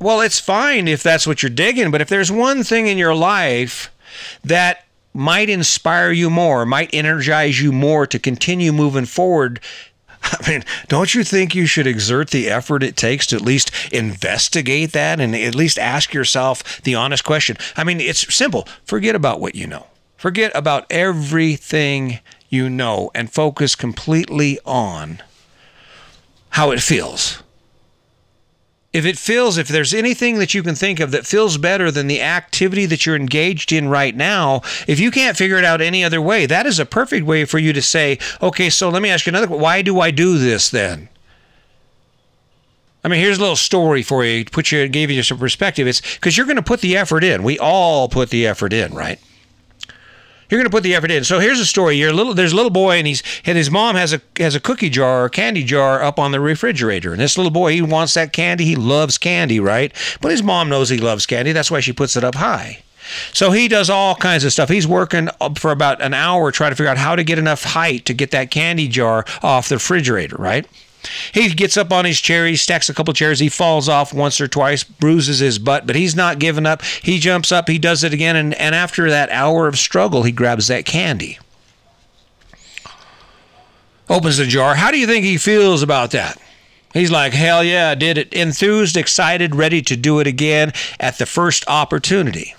well, 0.00 0.20
it's 0.22 0.40
fine 0.40 0.88
if 0.88 1.02
that's 1.02 1.26
what 1.26 1.42
you're 1.42 1.50
digging. 1.50 1.90
But 1.90 2.00
if 2.00 2.08
there's 2.08 2.32
one 2.32 2.64
thing 2.64 2.86
in 2.86 2.98
your 2.98 3.14
life 3.14 3.92
that 4.42 4.86
might 5.12 5.50
inspire 5.50 6.10
you 6.10 6.30
more, 6.30 6.64
might 6.64 6.90
energize 6.92 7.60
you 7.60 7.72
more 7.72 8.06
to 8.06 8.18
continue 8.18 8.72
moving 8.72 9.04
forward, 9.04 9.60
I 10.22 10.50
mean, 10.50 10.64
don't 10.88 11.14
you 11.14 11.24
think 11.24 11.54
you 11.54 11.66
should 11.66 11.86
exert 11.86 12.30
the 12.30 12.48
effort 12.48 12.82
it 12.82 12.96
takes 12.96 13.26
to 13.28 13.36
at 13.36 13.42
least 13.42 13.70
investigate 13.92 14.92
that 14.92 15.20
and 15.20 15.34
at 15.34 15.54
least 15.54 15.78
ask 15.78 16.14
yourself 16.14 16.80
the 16.82 16.94
honest 16.94 17.24
question? 17.24 17.56
I 17.76 17.84
mean, 17.84 18.00
it's 18.00 18.32
simple. 18.34 18.66
Forget 18.84 19.14
about 19.14 19.40
what 19.40 19.54
you 19.54 19.66
know. 19.66 19.86
Forget 20.16 20.52
about 20.54 20.86
everything 20.90 22.20
you 22.48 22.68
know 22.68 23.10
and 23.14 23.32
focus 23.32 23.74
completely 23.74 24.58
on 24.64 25.22
how 26.50 26.70
it 26.70 26.80
feels. 26.80 27.42
If 28.92 29.04
it 29.04 29.16
feels, 29.16 29.56
if 29.56 29.68
there's 29.68 29.94
anything 29.94 30.38
that 30.38 30.52
you 30.52 30.62
can 30.62 30.74
think 30.74 30.98
of 30.98 31.12
that 31.12 31.26
feels 31.26 31.58
better 31.58 31.90
than 31.90 32.08
the 32.08 32.20
activity 32.20 32.86
that 32.86 33.06
you're 33.06 33.14
engaged 33.14 33.72
in 33.72 33.88
right 33.88 34.16
now, 34.16 34.62
if 34.88 34.98
you 34.98 35.12
can't 35.12 35.36
figure 35.36 35.58
it 35.58 35.64
out 35.64 35.80
any 35.80 36.02
other 36.02 36.20
way, 36.20 36.44
that 36.46 36.66
is 36.66 36.80
a 36.80 36.86
perfect 36.86 37.24
way 37.24 37.44
for 37.44 37.58
you 37.58 37.72
to 37.72 37.82
say, 37.82 38.18
okay, 38.42 38.68
so 38.68 38.88
let 38.88 39.00
me 39.00 39.10
ask 39.10 39.26
you 39.26 39.30
another 39.30 39.46
why 39.48 39.82
do 39.82 40.00
I 40.00 40.10
do 40.10 40.38
this 40.38 40.70
then? 40.70 41.08
I 43.04 43.08
mean, 43.08 43.20
here's 43.20 43.38
a 43.38 43.40
little 43.40 43.56
story 43.56 44.02
for 44.02 44.24
you, 44.24 44.44
put 44.44 44.72
you, 44.72 44.86
gave 44.88 45.10
you 45.10 45.22
some 45.22 45.38
perspective. 45.38 45.86
It's 45.86 46.00
because 46.00 46.36
you're 46.36 46.46
going 46.46 46.56
to 46.56 46.62
put 46.62 46.80
the 46.80 46.96
effort 46.96 47.24
in. 47.24 47.42
We 47.42 47.58
all 47.58 48.08
put 48.08 48.30
the 48.30 48.46
effort 48.46 48.72
in, 48.72 48.92
right? 48.92 49.18
You're 50.50 50.58
going 50.58 50.70
to 50.70 50.70
put 50.70 50.82
the 50.82 50.94
effort 50.94 51.10
in. 51.10 51.24
So 51.24 51.38
here's 51.38 51.60
a 51.60 51.66
story. 51.66 51.96
You're 51.96 52.10
a 52.10 52.12
little. 52.12 52.34
There's 52.34 52.52
a 52.52 52.56
little 52.56 52.70
boy, 52.70 52.98
and 52.98 53.06
he's 53.06 53.22
and 53.44 53.56
his 53.56 53.70
mom 53.70 53.96
has 53.96 54.12
a 54.12 54.20
has 54.38 54.54
a 54.54 54.60
cookie 54.60 54.90
jar 54.90 55.24
or 55.24 55.28
candy 55.28 55.62
jar 55.62 56.02
up 56.02 56.18
on 56.18 56.32
the 56.32 56.40
refrigerator. 56.40 57.12
And 57.12 57.20
this 57.20 57.36
little 57.36 57.52
boy, 57.52 57.72
he 57.72 57.82
wants 57.82 58.14
that 58.14 58.32
candy. 58.32 58.64
He 58.64 58.76
loves 58.76 59.16
candy, 59.16 59.60
right? 59.60 59.92
But 60.20 60.32
his 60.32 60.42
mom 60.42 60.68
knows 60.68 60.88
he 60.88 60.98
loves 60.98 61.26
candy. 61.26 61.52
That's 61.52 61.70
why 61.70 61.80
she 61.80 61.92
puts 61.92 62.16
it 62.16 62.24
up 62.24 62.34
high. 62.34 62.82
So 63.32 63.50
he 63.50 63.68
does 63.68 63.90
all 63.90 64.14
kinds 64.14 64.44
of 64.44 64.52
stuff. 64.52 64.68
He's 64.68 64.86
working 64.86 65.28
for 65.56 65.72
about 65.72 66.00
an 66.00 66.14
hour 66.14 66.52
trying 66.52 66.70
to 66.70 66.76
figure 66.76 66.90
out 66.90 66.98
how 66.98 67.16
to 67.16 67.24
get 67.24 67.38
enough 67.38 67.64
height 67.64 68.04
to 68.06 68.14
get 68.14 68.30
that 68.30 68.50
candy 68.50 68.88
jar 68.88 69.24
off 69.42 69.68
the 69.68 69.76
refrigerator, 69.76 70.36
right? 70.36 70.66
He 71.32 71.48
gets 71.50 71.76
up 71.76 71.92
on 71.92 72.04
his 72.04 72.20
chair, 72.20 72.46
he 72.46 72.56
stacks 72.56 72.88
a 72.88 72.94
couple 72.94 73.14
chairs, 73.14 73.40
he 73.40 73.48
falls 73.48 73.88
off 73.88 74.12
once 74.12 74.40
or 74.40 74.48
twice, 74.48 74.84
bruises 74.84 75.38
his 75.38 75.58
butt, 75.58 75.86
but 75.86 75.96
he's 75.96 76.14
not 76.14 76.38
giving 76.38 76.66
up. 76.66 76.82
He 76.82 77.18
jumps 77.18 77.52
up, 77.52 77.68
he 77.68 77.78
does 77.78 78.04
it 78.04 78.12
again, 78.12 78.36
and, 78.36 78.54
and 78.54 78.74
after 78.74 79.08
that 79.08 79.30
hour 79.30 79.66
of 79.66 79.78
struggle, 79.78 80.22
he 80.22 80.32
grabs 80.32 80.68
that 80.68 80.84
candy. 80.84 81.38
Opens 84.08 84.38
the 84.38 84.46
jar. 84.46 84.74
How 84.74 84.90
do 84.90 84.98
you 84.98 85.06
think 85.06 85.24
he 85.24 85.38
feels 85.38 85.82
about 85.82 86.10
that? 86.10 86.36
He's 86.92 87.12
like, 87.12 87.32
hell 87.32 87.62
yeah, 87.62 87.90
I 87.90 87.94
did 87.94 88.18
it. 88.18 88.34
Enthused, 88.34 88.96
excited, 88.96 89.54
ready 89.54 89.80
to 89.82 89.96
do 89.96 90.18
it 90.18 90.26
again 90.26 90.72
at 90.98 91.18
the 91.18 91.26
first 91.26 91.64
opportunity. 91.68 92.54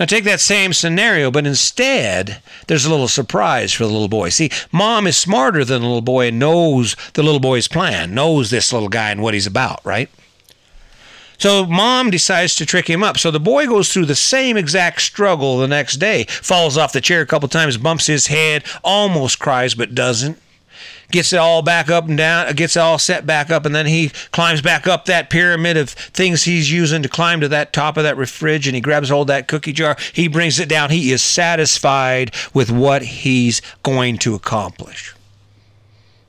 Now 0.00 0.06
take 0.06 0.24
that 0.24 0.40
same 0.40 0.72
scenario, 0.72 1.30
but 1.30 1.46
instead, 1.46 2.42
there's 2.68 2.86
a 2.86 2.90
little 2.90 3.06
surprise 3.06 3.74
for 3.74 3.84
the 3.84 3.92
little 3.92 4.08
boy. 4.08 4.30
See, 4.30 4.50
mom 4.72 5.06
is 5.06 5.18
smarter 5.18 5.62
than 5.62 5.82
the 5.82 5.86
little 5.86 6.00
boy 6.00 6.28
and 6.28 6.38
knows 6.38 6.96
the 7.12 7.22
little 7.22 7.38
boy's 7.38 7.68
plan, 7.68 8.14
knows 8.14 8.48
this 8.48 8.72
little 8.72 8.88
guy 8.88 9.10
and 9.10 9.22
what 9.22 9.34
he's 9.34 9.46
about, 9.46 9.84
right? 9.84 10.08
So 11.36 11.66
mom 11.66 12.08
decides 12.08 12.56
to 12.56 12.66
trick 12.66 12.88
him 12.88 13.02
up. 13.02 13.18
So 13.18 13.30
the 13.30 13.38
boy 13.38 13.66
goes 13.66 13.92
through 13.92 14.06
the 14.06 14.14
same 14.14 14.56
exact 14.56 15.02
struggle 15.02 15.58
the 15.58 15.68
next 15.68 15.96
day, 15.96 16.24
falls 16.24 16.78
off 16.78 16.94
the 16.94 17.02
chair 17.02 17.20
a 17.20 17.26
couple 17.26 17.48
times, 17.48 17.76
bumps 17.76 18.06
his 18.06 18.28
head, 18.28 18.64
almost 18.82 19.38
cries, 19.38 19.74
but 19.74 19.94
doesn't 19.94 20.38
gets 21.10 21.32
it 21.32 21.38
all 21.38 21.62
back 21.62 21.90
up 21.90 22.08
and 22.08 22.16
down, 22.16 22.52
gets 22.54 22.76
it 22.76 22.80
all 22.80 22.98
set 22.98 23.26
back 23.26 23.50
up, 23.50 23.66
and 23.66 23.74
then 23.74 23.86
he 23.86 24.10
climbs 24.30 24.62
back 24.62 24.86
up 24.86 25.04
that 25.06 25.30
pyramid 25.30 25.76
of 25.76 25.90
things 25.90 26.44
he's 26.44 26.70
using 26.70 27.02
to 27.02 27.08
climb 27.08 27.40
to 27.40 27.48
that 27.48 27.72
top 27.72 27.96
of 27.96 28.02
that 28.04 28.28
fridge, 28.28 28.66
and 28.66 28.74
he 28.74 28.80
grabs 28.80 29.08
hold 29.08 29.28
that 29.28 29.48
cookie 29.48 29.72
jar. 29.72 29.96
He 30.12 30.28
brings 30.28 30.58
it 30.58 30.68
down. 30.68 30.90
He 30.90 31.12
is 31.12 31.22
satisfied 31.22 32.34
with 32.54 32.70
what 32.70 33.02
he's 33.02 33.62
going 33.82 34.18
to 34.18 34.34
accomplish. 34.34 35.14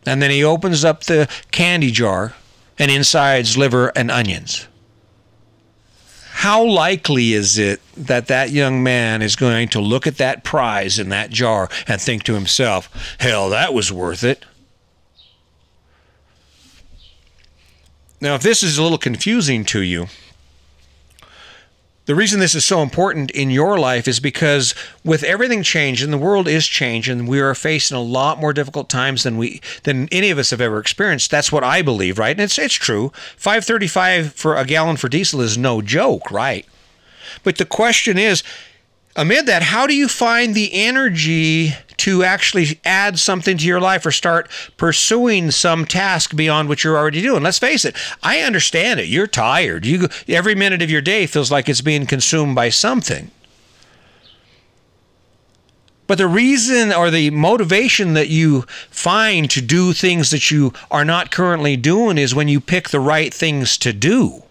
And 0.05 0.21
then 0.21 0.31
he 0.31 0.43
opens 0.43 0.83
up 0.83 1.03
the 1.03 1.29
candy 1.51 1.91
jar, 1.91 2.33
and 2.79 2.89
inside's 2.89 3.57
liver 3.57 3.91
and 3.95 4.09
onions. 4.09 4.67
How 6.41 6.63
likely 6.63 7.33
is 7.33 7.59
it 7.59 7.81
that 7.95 8.25
that 8.25 8.49
young 8.49 8.81
man 8.81 9.21
is 9.21 9.35
going 9.35 9.67
to 9.69 9.79
look 9.79 10.07
at 10.07 10.17
that 10.17 10.43
prize 10.43 10.97
in 10.97 11.09
that 11.09 11.29
jar 11.29 11.69
and 11.87 12.01
think 12.01 12.23
to 12.23 12.33
himself, 12.33 13.15
hell, 13.19 13.51
that 13.51 13.75
was 13.75 13.91
worth 13.91 14.23
it? 14.23 14.43
Now, 18.21 18.35
if 18.35 18.43
this 18.43 18.61
is 18.61 18.77
a 18.77 18.83
little 18.83 18.99
confusing 18.99 19.65
to 19.65 19.81
you, 19.81 20.07
the 22.05 22.15
reason 22.15 22.39
this 22.39 22.55
is 22.55 22.65
so 22.65 22.81
important 22.81 23.31
in 23.31 23.49
your 23.49 23.79
life 23.79 24.07
is 24.07 24.19
because 24.19 24.75
with 25.03 25.23
everything 25.23 25.63
changing, 25.63 26.11
the 26.11 26.17
world 26.17 26.47
is 26.47 26.67
changing. 26.67 27.25
We 27.25 27.39
are 27.39 27.55
facing 27.55 27.97
a 27.97 28.01
lot 28.01 28.39
more 28.39 28.53
difficult 28.53 28.89
times 28.89 29.23
than 29.23 29.37
we 29.37 29.61
than 29.83 30.07
any 30.11 30.29
of 30.29 30.37
us 30.37 30.49
have 30.49 30.61
ever 30.61 30.79
experienced. 30.79 31.31
That's 31.31 31.51
what 31.51 31.63
I 31.63 31.81
believe, 31.81 32.19
right? 32.19 32.31
And 32.31 32.41
it's 32.41 32.59
it's 32.59 32.73
true. 32.73 33.11
Five 33.37 33.65
thirty 33.65 33.87
five 33.87 34.33
for 34.33 34.55
a 34.55 34.65
gallon 34.65 34.97
for 34.97 35.09
diesel 35.09 35.41
is 35.41 35.57
no 35.57 35.81
joke, 35.81 36.31
right? 36.31 36.65
But 37.43 37.57
the 37.57 37.65
question 37.65 38.17
is, 38.17 38.43
amid 39.15 39.45
that, 39.45 39.63
how 39.63 39.87
do 39.87 39.95
you 39.95 40.07
find 40.07 40.55
the 40.55 40.71
energy 40.73 41.73
to 41.97 42.23
actually 42.23 42.79
add 42.83 43.19
something 43.19 43.57
to 43.57 43.65
your 43.65 43.79
life 43.79 44.05
or 44.05 44.11
start 44.11 44.49
pursuing 44.77 45.51
some 45.51 45.85
task 45.85 46.35
beyond 46.35 46.69
what 46.69 46.83
you're 46.83 46.97
already 46.97 47.21
doing? 47.21 47.43
Let's 47.43 47.59
face 47.59 47.85
it, 47.85 47.95
I 48.23 48.39
understand 48.39 48.99
it. 48.99 49.07
You're 49.07 49.27
tired. 49.27 49.85
You 49.85 50.07
every 50.27 50.55
minute 50.55 50.81
of 50.81 50.89
your 50.89 51.01
day 51.01 51.25
feels 51.27 51.51
like 51.51 51.69
it's 51.69 51.81
being 51.81 52.05
consumed 52.05 52.55
by 52.55 52.69
something. 52.69 53.31
But 56.07 56.17
the 56.17 56.27
reason 56.27 56.91
or 56.91 57.09
the 57.09 57.29
motivation 57.29 58.15
that 58.15 58.27
you 58.27 58.63
find 58.89 59.49
to 59.49 59.61
do 59.61 59.93
things 59.93 60.29
that 60.31 60.51
you 60.51 60.73
are 60.89 61.05
not 61.05 61.31
currently 61.31 61.77
doing 61.77 62.17
is 62.17 62.35
when 62.35 62.49
you 62.49 62.59
pick 62.59 62.89
the 62.89 62.99
right 62.99 63.33
things 63.33 63.77
to 63.77 63.93
do. 63.93 64.43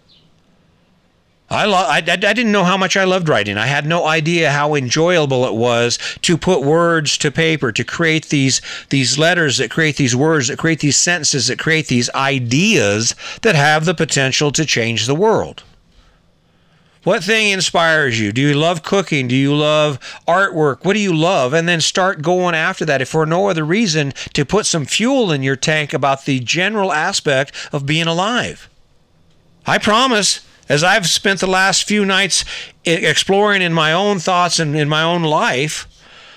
I, 1.50 1.64
lo- 1.64 1.74
I, 1.74 1.96
I, 1.96 2.00
didn't 2.00 2.52
know 2.52 2.62
how 2.62 2.76
much 2.76 2.96
I 2.96 3.02
loved 3.02 3.28
writing. 3.28 3.58
I 3.58 3.66
had 3.66 3.84
no 3.84 4.06
idea 4.06 4.52
how 4.52 4.76
enjoyable 4.76 5.44
it 5.46 5.54
was 5.54 5.98
to 6.22 6.38
put 6.38 6.62
words 6.62 7.18
to 7.18 7.32
paper, 7.32 7.72
to 7.72 7.82
create 7.82 8.26
these 8.26 8.60
these 8.90 9.18
letters 9.18 9.58
that 9.58 9.68
create 9.68 9.96
these 9.96 10.14
words, 10.14 10.46
that 10.46 10.58
create 10.58 10.78
these 10.78 10.96
sentences, 10.96 11.48
that 11.48 11.58
create 11.58 11.88
these 11.88 12.08
ideas 12.10 13.16
that 13.42 13.56
have 13.56 13.84
the 13.84 13.94
potential 13.94 14.52
to 14.52 14.64
change 14.64 15.06
the 15.06 15.14
world. 15.14 15.64
What 17.02 17.24
thing 17.24 17.50
inspires 17.50 18.20
you? 18.20 18.30
Do 18.30 18.42
you 18.42 18.54
love 18.54 18.82
cooking? 18.82 19.26
Do 19.26 19.34
you 19.34 19.56
love 19.56 19.98
artwork? 20.28 20.84
What 20.84 20.92
do 20.92 21.00
you 21.00 21.16
love? 21.16 21.54
And 21.54 21.66
then 21.66 21.80
start 21.80 22.20
going 22.20 22.54
after 22.54 22.84
that, 22.84 23.00
if 23.00 23.08
for 23.08 23.24
no 23.24 23.48
other 23.48 23.64
reason, 23.64 24.12
to 24.34 24.44
put 24.44 24.66
some 24.66 24.84
fuel 24.84 25.32
in 25.32 25.42
your 25.42 25.56
tank 25.56 25.94
about 25.94 26.26
the 26.26 26.40
general 26.40 26.92
aspect 26.92 27.52
of 27.72 27.86
being 27.86 28.06
alive. 28.06 28.68
I 29.66 29.78
promise 29.78 30.46
as 30.70 30.84
I've 30.84 31.08
spent 31.08 31.40
the 31.40 31.48
last 31.48 31.82
few 31.82 32.06
nights 32.06 32.44
exploring 32.84 33.60
in 33.60 33.72
my 33.72 33.92
own 33.92 34.20
thoughts 34.20 34.60
and 34.60 34.76
in 34.76 34.88
my 34.88 35.02
own 35.02 35.24
life, 35.24 35.88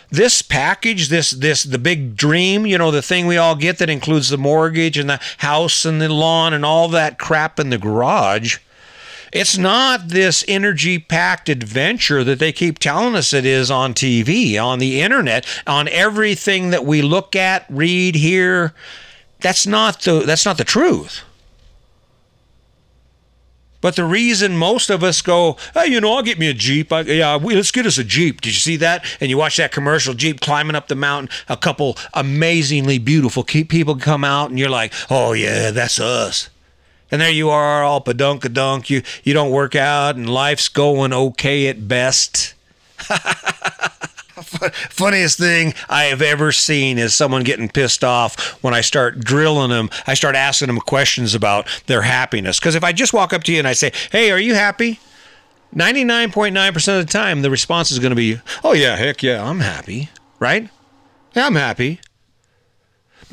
this 0.09 0.41
package, 0.41 1.09
this 1.09 1.29
this 1.29 1.61
the 1.61 1.77
big 1.77 2.17
dream, 2.17 2.65
you 2.65 2.79
know, 2.79 2.89
the 2.89 3.03
thing 3.03 3.27
we 3.27 3.37
all 3.37 3.55
get 3.55 3.77
that 3.77 3.91
includes 3.91 4.29
the 4.29 4.37
mortgage 4.37 4.97
and 4.97 5.07
the 5.07 5.19
house 5.37 5.85
and 5.85 6.01
the 6.01 6.11
lawn 6.11 6.51
and 6.51 6.65
all 6.65 6.87
that 6.89 7.19
crap 7.19 7.59
in 7.59 7.69
the 7.69 7.77
garage. 7.77 8.57
It's 9.31 9.57
not 9.57 10.09
this 10.09 10.43
energy 10.47 10.97
packed 10.97 11.47
adventure 11.47 12.23
that 12.23 12.39
they 12.39 12.51
keep 12.51 12.79
telling 12.79 13.15
us 13.15 13.33
it 13.33 13.45
is 13.45 13.69
on 13.69 13.93
TV, 13.93 14.59
on 14.59 14.79
the 14.79 14.99
internet, 15.01 15.45
on 15.67 15.87
everything 15.87 16.71
that 16.71 16.85
we 16.85 17.03
look 17.03 17.35
at, 17.35 17.65
read, 17.69 18.15
hear. 18.15 18.73
That's 19.41 19.67
not 19.67 20.01
the 20.01 20.21
that's 20.21 20.45
not 20.45 20.57
the 20.57 20.63
truth. 20.63 21.23
But 23.83 23.97
the 23.97 24.05
reason 24.05 24.55
most 24.55 24.89
of 24.89 25.03
us 25.03 25.21
go, 25.21 25.57
hey, 25.73 25.87
you 25.87 25.99
know, 25.99 26.13
I'll 26.13 26.23
get 26.23 26.39
me 26.39 26.47
a 26.47 26.53
Jeep. 26.53 26.93
I, 26.93 27.01
yeah, 27.01 27.35
let's 27.35 27.69
get 27.69 27.85
us 27.85 27.97
a 27.97 28.03
Jeep. 28.05 28.39
Did 28.39 28.53
you 28.53 28.59
see 28.59 28.77
that? 28.77 29.05
And 29.19 29.29
you 29.29 29.37
watch 29.37 29.57
that 29.57 29.73
commercial 29.73 30.13
Jeep 30.13 30.39
climbing 30.39 30.77
up 30.77 30.87
the 30.87 30.95
mountain. 30.95 31.29
A 31.49 31.57
couple 31.57 31.97
amazingly 32.13 32.97
beautiful 32.97 33.43
people 33.43 33.97
come 33.97 34.23
out, 34.23 34.49
and 34.49 34.57
you're 34.57 34.69
like, 34.69 34.93
oh, 35.09 35.33
yeah, 35.33 35.71
that's 35.71 35.99
us. 35.99 36.49
And 37.11 37.19
there 37.19 37.29
you 37.29 37.49
are, 37.49 37.83
all 37.83 37.99
padunk 37.99 38.49
dunk. 38.53 38.89
You, 38.89 39.01
you 39.21 39.33
don't 39.33 39.51
work 39.51 39.75
out, 39.75 40.15
and 40.15 40.29
life's 40.29 40.69
going 40.69 41.11
okay 41.11 41.67
at 41.67 41.85
best. 41.85 42.53
funniest 44.89 45.37
thing 45.37 45.73
I 45.89 46.05
have 46.05 46.21
ever 46.21 46.51
seen 46.51 46.97
is 46.97 47.13
someone 47.13 47.43
getting 47.43 47.69
pissed 47.69 48.03
off 48.03 48.61
when 48.63 48.73
I 48.73 48.81
start 48.81 49.19
drilling 49.19 49.69
them. 49.69 49.89
I 50.07 50.13
start 50.13 50.35
asking 50.35 50.67
them 50.67 50.79
questions 50.79 51.35
about 51.35 51.67
their 51.87 52.01
happiness. 52.01 52.59
Because 52.59 52.75
if 52.75 52.83
I 52.83 52.91
just 52.91 53.13
walk 53.13 53.33
up 53.33 53.43
to 53.43 53.51
you 53.51 53.59
and 53.59 53.67
I 53.67 53.73
say, 53.73 53.91
"Hey, 54.11 54.31
are 54.31 54.39
you 54.39 54.55
happy?" 54.55 54.99
99.9% 55.75 56.99
of 56.99 57.05
the 57.05 57.11
time, 57.11 57.41
the 57.41 57.49
response 57.49 57.91
is 57.91 57.99
going 57.99 58.11
to 58.11 58.15
be, 58.15 58.39
"Oh 58.63 58.73
yeah, 58.73 58.95
heck 58.95 59.23
yeah, 59.23 59.43
I'm 59.43 59.59
happy." 59.59 60.09
Right? 60.39 60.69
Yeah, 61.35 61.47
I'm 61.47 61.55
happy. 61.55 61.99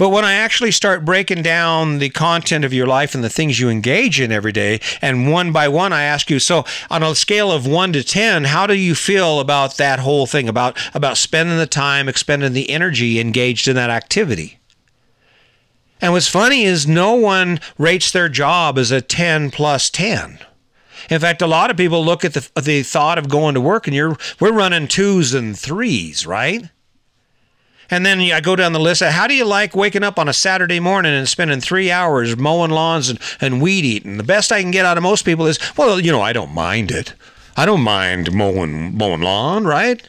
But 0.01 0.09
when 0.09 0.25
I 0.25 0.33
actually 0.33 0.71
start 0.71 1.05
breaking 1.05 1.43
down 1.43 1.99
the 1.99 2.09
content 2.09 2.65
of 2.65 2.73
your 2.73 2.87
life 2.87 3.15
and 3.15 3.23
the 3.23 3.29
things 3.29 3.61
you 3.61 3.69
engage 3.69 4.19
in 4.19 4.33
every 4.33 4.51
day, 4.51 4.81
and 5.03 5.31
one 5.31 5.53
by 5.53 5.69
one, 5.69 5.93
I 5.93 6.05
ask 6.05 6.31
you, 6.31 6.39
so 6.39 6.65
on 6.89 7.03
a 7.03 7.15
scale 7.15 7.53
of 7.53 7.67
one 7.67 7.93
to 7.93 8.03
10, 8.03 8.45
how 8.45 8.67
do 8.67 8.73
you 8.73 8.95
feel 8.95 9.41
about 9.41 9.77
that 9.77 9.99
whole 9.99 10.25
thing, 10.25 10.49
about, 10.49 10.79
about 10.95 11.19
spending 11.19 11.59
the 11.59 11.67
time, 11.67 12.09
expending 12.09 12.55
the 12.55 12.71
energy 12.71 13.21
engaged 13.21 13.69
in 13.69 13.77
that 13.77 13.91
activity? 13.91 14.59
And 16.01 16.15
what's 16.15 16.29
funny 16.29 16.63
is 16.63 16.87
no 16.87 17.13
one 17.13 17.61
rates 17.77 18.11
their 18.11 18.31
job 18.31 18.79
as 18.79 18.91
a 18.91 19.03
10 19.03 19.51
plus 19.51 19.91
10. 19.91 20.39
In 21.11 21.21
fact, 21.21 21.43
a 21.43 21.47
lot 21.47 21.71
of 21.71 21.77
people 21.77 22.03
look 22.03 22.25
at 22.25 22.33
the, 22.33 22.49
the 22.59 22.85
thought 22.85 23.19
of 23.19 23.29
going 23.29 23.53
to 23.53 23.61
work 23.61 23.87
and 23.87 23.95
you're 23.95 24.17
we're 24.41 24.51
running 24.51 24.89
twos 24.89 25.35
and 25.35 25.59
threes, 25.59 26.27
right? 26.27 26.71
And 27.91 28.07
then 28.07 28.21
I 28.21 28.41
go 28.41 28.55
down 28.55 28.73
the 28.73 28.81
list. 28.81 29.03
How 29.03 29.27
do 29.27 29.35
you 29.35 29.45
like 29.45 29.75
waking 29.75 30.05
up 30.05 30.19
on 30.19 30.29
a 30.29 30.33
Saturday 30.33 30.79
morning 30.79 31.13
and 31.13 31.29
spending 31.29 31.61
three 31.61 31.91
hours 31.91 32.37
mowing 32.37 32.71
lawns 32.71 33.09
and, 33.09 33.19
and 33.41 33.61
weed 33.61 33.85
eating? 33.85 34.17
The 34.17 34.23
best 34.23 34.53
I 34.53 34.63
can 34.63 34.71
get 34.71 34.87
out 34.87 34.97
of 34.97 35.03
most 35.03 35.25
people 35.25 35.47
is, 35.47 35.59
well, 35.77 35.99
you 35.99 36.13
know, 36.13 36.23
I 36.23 36.33
don't 36.33 36.53
mind 36.53 36.91
it. 36.91 37.15
I 37.57 37.67
don't 37.67 37.83
mind 37.83 38.33
mowing 38.33 38.97
mowing 38.97 39.23
lawn, 39.23 39.65
right? 39.65 40.03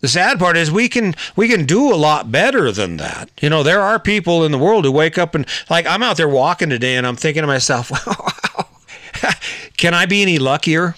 The 0.00 0.08
sad 0.08 0.38
part 0.38 0.56
is 0.56 0.70
we 0.70 0.88
can 0.88 1.14
we 1.34 1.48
can 1.48 1.66
do 1.66 1.92
a 1.92 1.96
lot 1.96 2.30
better 2.30 2.70
than 2.70 2.98
that. 2.98 3.30
You 3.40 3.50
know, 3.50 3.64
there 3.64 3.82
are 3.82 3.98
people 3.98 4.44
in 4.44 4.52
the 4.52 4.58
world 4.58 4.84
who 4.84 4.92
wake 4.92 5.18
up 5.18 5.34
and 5.34 5.44
like 5.68 5.86
I'm 5.86 6.02
out 6.02 6.16
there 6.16 6.28
walking 6.28 6.70
today 6.70 6.96
and 6.96 7.06
I'm 7.06 7.16
thinking 7.16 7.42
to 7.42 7.48
myself, 7.48 7.90
can 9.76 9.94
I 9.94 10.06
be 10.06 10.22
any 10.22 10.38
luckier? 10.38 10.94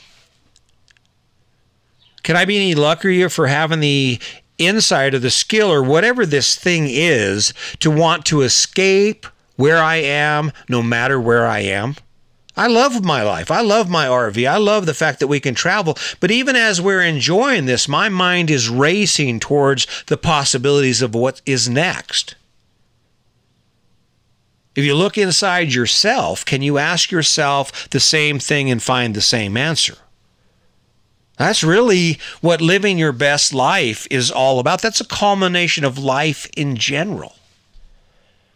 Can 2.23 2.37
I 2.37 2.45
be 2.45 2.57
any 2.57 2.75
luckier 2.75 3.31
for 3.31 3.47
having 3.47 3.81
the 3.81 4.21
insight 4.61 5.15
of 5.15 5.23
the 5.23 5.31
skill 5.31 5.73
or 5.73 5.83
whatever 5.83 6.25
this 6.25 6.57
thing 6.57 6.87
is 6.89 7.53
to 7.81 7.91
want 7.91 8.25
to 8.27 8.43
escape 8.43 9.27
where 9.57 9.79
I 9.79 9.97
am 9.97 10.53
no 10.69 10.83
matter 10.83 11.21
where 11.21 11.47
I 11.47 11.61
am? 11.61 11.97
I 12.57 12.67
love 12.67 13.05
my 13.05 13.23
life. 13.23 13.51
I 13.51 13.61
love 13.63 13.89
my 13.89 14.07
RV. 14.07 14.49
I 14.49 14.59
love 14.59 14.85
the 14.85 14.95
fact 14.95 15.21
that 15.21 15.29
we 15.29 15.41
can 15.41 15.55
travel. 15.55 15.97
But 16.19 16.31
even 16.31 16.57
as 16.57 16.81
we're 16.81 17.01
enjoying 17.01 17.67
this, 17.67 17.89
my 17.89 18.09
mind 18.09 18.51
is 18.51 18.69
racing 18.69 19.41
towards 19.41 19.87
the 20.09 20.17
possibilities 20.17 21.01
of 21.01 21.15
what 21.15 21.41
is 21.47 21.69
next. 21.69 22.35
If 24.77 24.85
you 24.85 24.95
look 24.95 25.19
inside 25.19 25.73
yourself, 25.73 26.45
can 26.45 26.63
you 26.63 26.79
ask 26.79 27.11
yourself 27.11 27.89
the 27.91 28.01
same 28.01 28.39
thing 28.39 28.71
and 28.71 28.83
find 28.83 29.15
the 29.15 29.21
same 29.21 29.57
answer? 29.57 29.97
That's 31.41 31.65
really 31.65 32.19
what 32.43 32.61
living 32.61 32.99
your 32.99 33.13
best 33.13 33.55
life 33.55 34.07
is 34.11 34.31
all 34.31 34.59
about. 34.59 34.83
That's 34.83 35.01
a 35.01 35.07
culmination 35.07 35.87
of 35.87 35.97
life 35.97 36.47
in 36.55 36.77
general. 36.77 37.35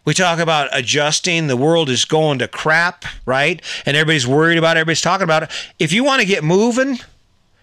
We 0.05 0.13
talk 0.13 0.39
about 0.39 0.69
adjusting. 0.71 1.47
The 1.47 1.57
world 1.57 1.89
is 1.89 2.05
going 2.05 2.41
to 2.41 2.47
crap, 2.47 3.07
right? 3.25 3.63
And 3.87 3.97
everybody's 3.97 4.27
worried 4.27 4.59
about 4.59 4.77
it. 4.77 4.81
Everybody's 4.81 5.01
talking 5.01 5.25
about 5.25 5.45
it. 5.45 5.51
If 5.79 5.95
you 5.95 6.05
want 6.05 6.21
to 6.21 6.29
get 6.29 6.45
moving, 6.45 6.99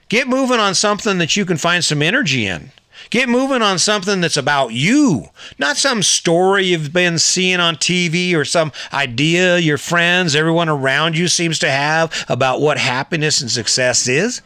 get 0.09 0.27
moving 0.27 0.59
on 0.59 0.73
something 0.73 1.19
that 1.19 1.37
you 1.37 1.45
can 1.45 1.57
find 1.57 1.85
some 1.85 2.01
energy 2.01 2.47
in. 2.47 2.71
Get 3.11 3.29
moving 3.29 3.61
on 3.61 3.77
something 3.77 4.21
that's 4.21 4.37
about 4.37 4.73
you, 4.73 5.25
not 5.59 5.77
some 5.77 6.01
story 6.01 6.65
you've 6.65 6.93
been 6.93 7.19
seeing 7.19 7.59
on 7.59 7.75
TV 7.75 8.33
or 8.33 8.43
some 8.43 8.71
idea 8.91 9.59
your 9.59 9.77
friends, 9.77 10.35
everyone 10.35 10.67
around 10.67 11.15
you 11.15 11.27
seems 11.27 11.59
to 11.59 11.69
have 11.69 12.25
about 12.27 12.59
what 12.59 12.79
happiness 12.79 13.39
and 13.39 13.51
success 13.51 14.07
is. 14.07 14.41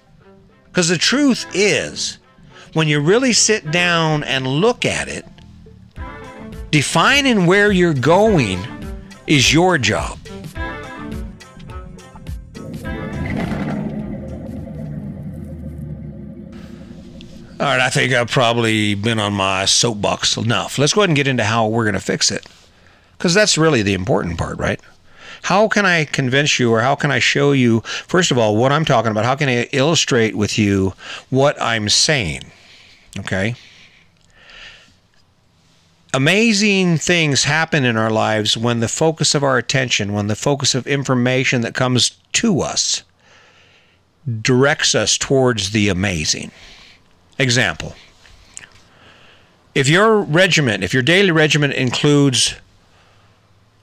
Because 0.76 0.90
the 0.90 0.98
truth 0.98 1.46
is, 1.54 2.18
when 2.74 2.90
you 2.90 3.00
really 3.00 3.32
sit 3.32 3.72
down 3.72 4.26
and 4.26 4.46
look 4.46 4.84
at 4.84 5.08
it, 5.08 5.24
defining 6.70 7.46
where 7.46 7.72
you're 7.72 7.94
going 7.94 8.60
is 9.26 9.54
your 9.54 9.78
job. 9.78 10.20
All 17.58 17.68
right, 17.68 17.80
I 17.80 17.90
think 17.90 18.12
I've 18.12 18.30
probably 18.30 18.96
been 18.96 19.18
on 19.18 19.32
my 19.32 19.64
soapbox 19.64 20.36
enough. 20.36 20.78
Let's 20.78 20.92
go 20.92 21.00
ahead 21.00 21.10
and 21.10 21.16
get 21.16 21.30
into 21.30 21.46
how 21.46 21.70
we're 21.70 21.86
going 21.86 21.94
to 21.94 22.02
fix 22.02 22.30
it. 22.32 22.46
Because 23.18 23.34
that's 23.34 23.58
really 23.58 23.82
the 23.82 23.94
important 23.94 24.38
part, 24.38 24.58
right? 24.58 24.82
How 25.46 25.68
can 25.68 25.86
I 25.86 26.06
convince 26.06 26.58
you 26.58 26.72
or 26.72 26.82
how 26.82 26.96
can 26.96 27.12
I 27.12 27.20
show 27.20 27.52
you, 27.52 27.82
first 27.82 28.32
of 28.32 28.38
all, 28.40 28.58
what 28.58 28.72
I'm 28.72 28.84
talking 28.84 29.12
about? 29.12 29.26
How 29.26 29.36
can 29.36 29.48
I 29.48 29.70
illustrate 29.72 30.36
with 30.36 30.58
you 30.58 30.96
what 31.30 31.56
I'm 31.62 31.88
saying? 31.88 32.46
Okay. 33.20 33.54
Amazing 36.16 36.98
things 36.98 37.44
happen 37.44 37.86
in 37.86 37.96
our 37.96 38.10
lives 38.10 38.58
when 38.58 38.80
the 38.80 38.88
focus 38.88 39.36
of 39.36 39.44
our 39.44 39.60
attention, 39.60 40.14
when 40.14 40.26
the 40.26 40.36
focus 40.36 40.74
of 40.74 40.88
information 40.88 41.62
that 41.62 41.76
comes 41.76 42.18
to 42.34 42.62
us 42.62 43.04
directs 44.42 44.96
us 44.96 45.16
towards 45.16 45.74
the 45.74 45.90
amazing. 45.90 46.50
Example 47.38 47.94
If 49.76 49.88
your 49.88 50.22
regiment, 50.22 50.84
if 50.84 50.92
your 50.92 51.04
daily 51.04 51.30
regiment 51.30 51.74
includes 51.74 52.56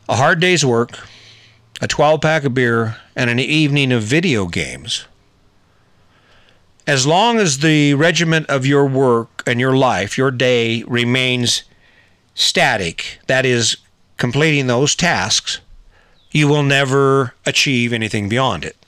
a 0.09 0.17
hard 0.17 0.41
day's 0.41 0.67
work, 0.67 0.99
a 1.83 1.88
12 1.88 2.21
pack 2.21 2.45
of 2.45 2.55
beer, 2.55 2.97
and 3.16 3.29
an 3.29 3.40
evening 3.40 3.90
of 3.92 4.03
video 4.05 4.47
games, 4.47 5.05
as 6.87 7.07
long 7.07 7.38
as 7.38 7.59
the 7.59 7.92
regiment 7.95 8.47
of 8.49 8.64
your 8.64 8.87
work 8.87 9.42
and 9.47 9.59
your 9.59 9.77
life, 9.77 10.16
your 10.16 10.31
day 10.31 10.85
remains 10.85 11.64
static, 12.35 13.18
that 13.27 13.45
is, 13.45 13.77
completing 14.16 14.68
those 14.68 14.95
tasks, 14.95 15.61
you 16.31 16.47
will 16.47 16.62
never 16.62 17.35
achieve 17.45 17.92
anything 17.92 18.29
beyond 18.29 18.64
it 18.64 18.82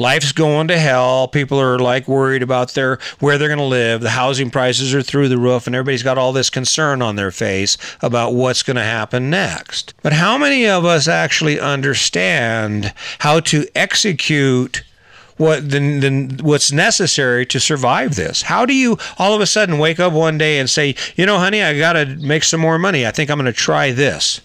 life's 0.00 0.32
going 0.32 0.68
to 0.68 0.78
hell. 0.78 1.28
People 1.28 1.60
are 1.60 1.78
like 1.78 2.08
worried 2.08 2.42
about 2.42 2.74
their 2.74 2.98
where 3.20 3.38
they're 3.38 3.48
going 3.48 3.58
to 3.58 3.64
live. 3.64 4.00
The 4.00 4.10
housing 4.10 4.50
prices 4.50 4.94
are 4.94 5.02
through 5.02 5.28
the 5.28 5.38
roof, 5.38 5.66
and 5.66 5.76
everybody's 5.76 6.02
got 6.02 6.18
all 6.18 6.32
this 6.32 6.50
concern 6.50 7.02
on 7.02 7.16
their 7.16 7.30
face 7.30 7.76
about 8.00 8.34
what's 8.34 8.62
going 8.62 8.76
to 8.76 8.82
happen 8.82 9.30
next. 9.30 9.94
But 10.02 10.14
how 10.14 10.38
many 10.38 10.66
of 10.66 10.84
us 10.84 11.06
actually 11.06 11.60
understand 11.60 12.92
how 13.20 13.40
to 13.40 13.66
execute? 13.74 14.82
what 15.36 15.70
then 15.70 16.38
what's 16.42 16.70
necessary 16.70 17.46
to 17.46 17.58
survive 17.58 18.14
this 18.14 18.42
how 18.42 18.66
do 18.66 18.74
you 18.74 18.98
all 19.18 19.34
of 19.34 19.40
a 19.40 19.46
sudden 19.46 19.78
wake 19.78 19.98
up 19.98 20.12
one 20.12 20.36
day 20.36 20.58
and 20.58 20.68
say 20.68 20.94
you 21.16 21.24
know 21.24 21.38
honey 21.38 21.62
i 21.62 21.78
got 21.78 21.94
to 21.94 22.04
make 22.04 22.44
some 22.44 22.60
more 22.60 22.78
money 22.78 23.06
i 23.06 23.10
think 23.10 23.30
i'm 23.30 23.38
going 23.38 23.46
to 23.46 23.52
try 23.52 23.90
this 23.90 24.42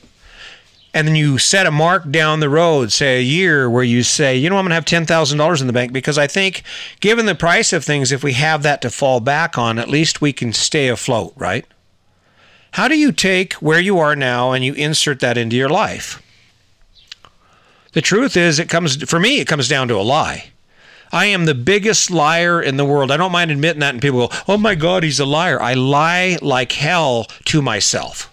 and 0.95 1.05
then 1.05 1.15
you 1.15 1.38
set 1.38 1.67
a 1.67 1.71
mark 1.71 2.10
down 2.10 2.39
the 2.39 2.49
road, 2.49 2.89
say 2.89 3.19
a 3.19 3.21
year, 3.21 3.69
where 3.69 3.84
you 3.84 4.01
say, 4.01 4.38
you 4.38 4.49
know, 4.49 4.55
I'm 4.55 4.63
going 4.63 4.69
to 4.69 4.75
have 4.75 4.86
ten 4.86 5.05
thousand 5.05 5.38
dollars 5.38 5.60
in 5.60 5.67
the 5.67 5.73
bank 5.73 5.91
because 5.91 6.17
I 6.17 6.25
think, 6.25 6.63
given 7.01 7.25
the 7.25 7.36
price 7.36 7.73
of 7.73 7.84
things, 7.84 8.13
if 8.13 8.23
we 8.23 8.31
have 8.34 8.63
that 8.63 8.81
to 8.81 8.89
fall 8.89 9.19
back 9.19 9.58
on, 9.58 9.77
at 9.77 9.89
least 9.89 10.21
we 10.21 10.31
can 10.31 10.53
stay 10.53 10.88
afloat, 10.88 11.34
right? 11.36 11.65
How 12.71 12.88
do 12.88 12.97
you 12.97 13.12
take 13.12 13.53
where 13.55 13.79
you 13.79 13.99
are 13.99 14.15
now 14.15 14.53
and 14.53 14.63
you 14.63 14.73
insert 14.73 15.19
that 15.19 15.38
into 15.38 15.58
your 15.58 15.69
life? 15.69 16.23
The 17.91 18.01
truth 18.01 18.38
is, 18.38 18.58
it 18.58 18.69
comes 18.69 19.03
for 19.03 19.19
me. 19.19 19.41
It 19.41 19.47
comes 19.49 19.67
down 19.67 19.89
to 19.89 19.95
a 19.95 20.01
lie. 20.01 20.51
I 21.12 21.25
am 21.25 21.43
the 21.43 21.53
biggest 21.53 22.10
liar 22.10 22.62
in 22.62 22.77
the 22.77 22.86
world. 22.86 23.12
I 23.12 23.17
don't 23.17 23.34
mind 23.34 23.51
admitting 23.51 23.81
that, 23.81 23.93
and 23.93 24.01
people 24.01 24.29
go, 24.29 24.36
"Oh 24.47 24.58
my 24.58 24.75
God, 24.75 25.03
he's 25.03 25.19
a 25.19 25.25
liar." 25.25 25.62
I 25.62 25.73
lie 25.73 26.38
like 26.41 26.71
hell 26.71 27.27
to 27.45 27.62
myself 27.62 28.31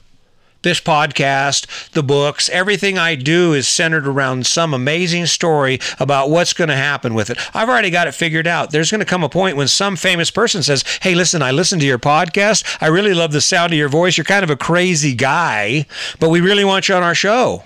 this 0.63 0.81
podcast, 0.81 1.91
the 1.91 2.03
books, 2.03 2.49
everything 2.51 2.99
I 2.99 3.15
do 3.15 3.53
is 3.53 3.69
centered 3.69 4.07
around 4.07 4.47
some 4.47 4.75
amazing 4.75 5.27
story 5.27 5.79
about 5.99 6.31
what's 6.31 6.53
going 6.53 6.69
to 6.69 6.77
happen 6.77 7.15
with 7.15 7.31
it. 7.31 7.39
I've 7.55 7.69
already 7.69 7.91
got 7.91 8.09
it 8.09 8.15
figured 8.15 8.47
out. 8.47 8.71
There's 8.71 8.91
going 8.91 9.01
to 9.01 9.05
come 9.05 9.25
a 9.25 9.29
point 9.29 9.57
when 9.57 9.69
some 9.69 9.97
famous 9.97 10.31
person 10.31 10.63
says, 10.63 10.85
Hey, 11.03 11.15
listen, 11.15 11.43
I 11.43 11.51
listened 11.51 11.81
to 11.83 11.87
your 11.87 11.99
podcast. 11.99 12.79
I 12.81 12.87
really 12.87 13.15
love 13.15 13.33
the 13.33 13.41
sound 13.41 13.73
of 13.73 13.79
your 13.79 13.89
voice. 13.89 14.17
You're 14.17 14.25
kind 14.25 14.45
of 14.45 14.51
a 14.51 14.57
crazy 14.57 15.15
guy, 15.15 15.87
but 16.19 16.31
we 16.31 16.41
really 16.41 16.65
want 16.65 16.89
you 16.89 16.95
on 16.95 17.03
our 17.03 17.15
show. 17.15 17.65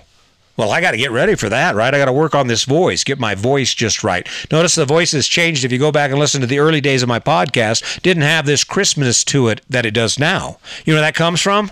Well, 0.57 0.71
I 0.71 0.81
got 0.81 0.91
to 0.91 0.97
get 0.97 1.11
ready 1.11 1.35
for 1.35 1.49
that, 1.49 1.75
right? 1.75 1.93
I 1.93 1.99
got 1.99 2.05
to 2.05 2.13
work 2.13 2.33
on 2.33 2.47
this 2.47 2.63
voice, 2.63 3.03
get 3.03 3.19
my 3.19 3.35
voice 3.35 3.75
just 3.75 4.03
right. 4.03 4.27
Notice 4.51 4.73
the 4.73 4.85
voice 4.85 5.11
has 5.11 5.27
changed. 5.27 5.63
If 5.63 5.71
you 5.71 5.77
go 5.77 5.91
back 5.91 6.09
and 6.09 6.19
listen 6.19 6.41
to 6.41 6.47
the 6.47 6.57
early 6.57 6.81
days 6.81 7.03
of 7.03 7.07
my 7.07 7.19
podcast, 7.19 8.01
didn't 8.01 8.23
have 8.23 8.47
this 8.47 8.63
crispness 8.63 9.23
to 9.25 9.49
it 9.49 9.61
that 9.69 9.85
it 9.85 9.91
does 9.91 10.17
now. 10.17 10.57
You 10.83 10.93
know 10.93 10.97
where 10.97 11.07
that 11.07 11.13
comes 11.13 11.41
from? 11.41 11.71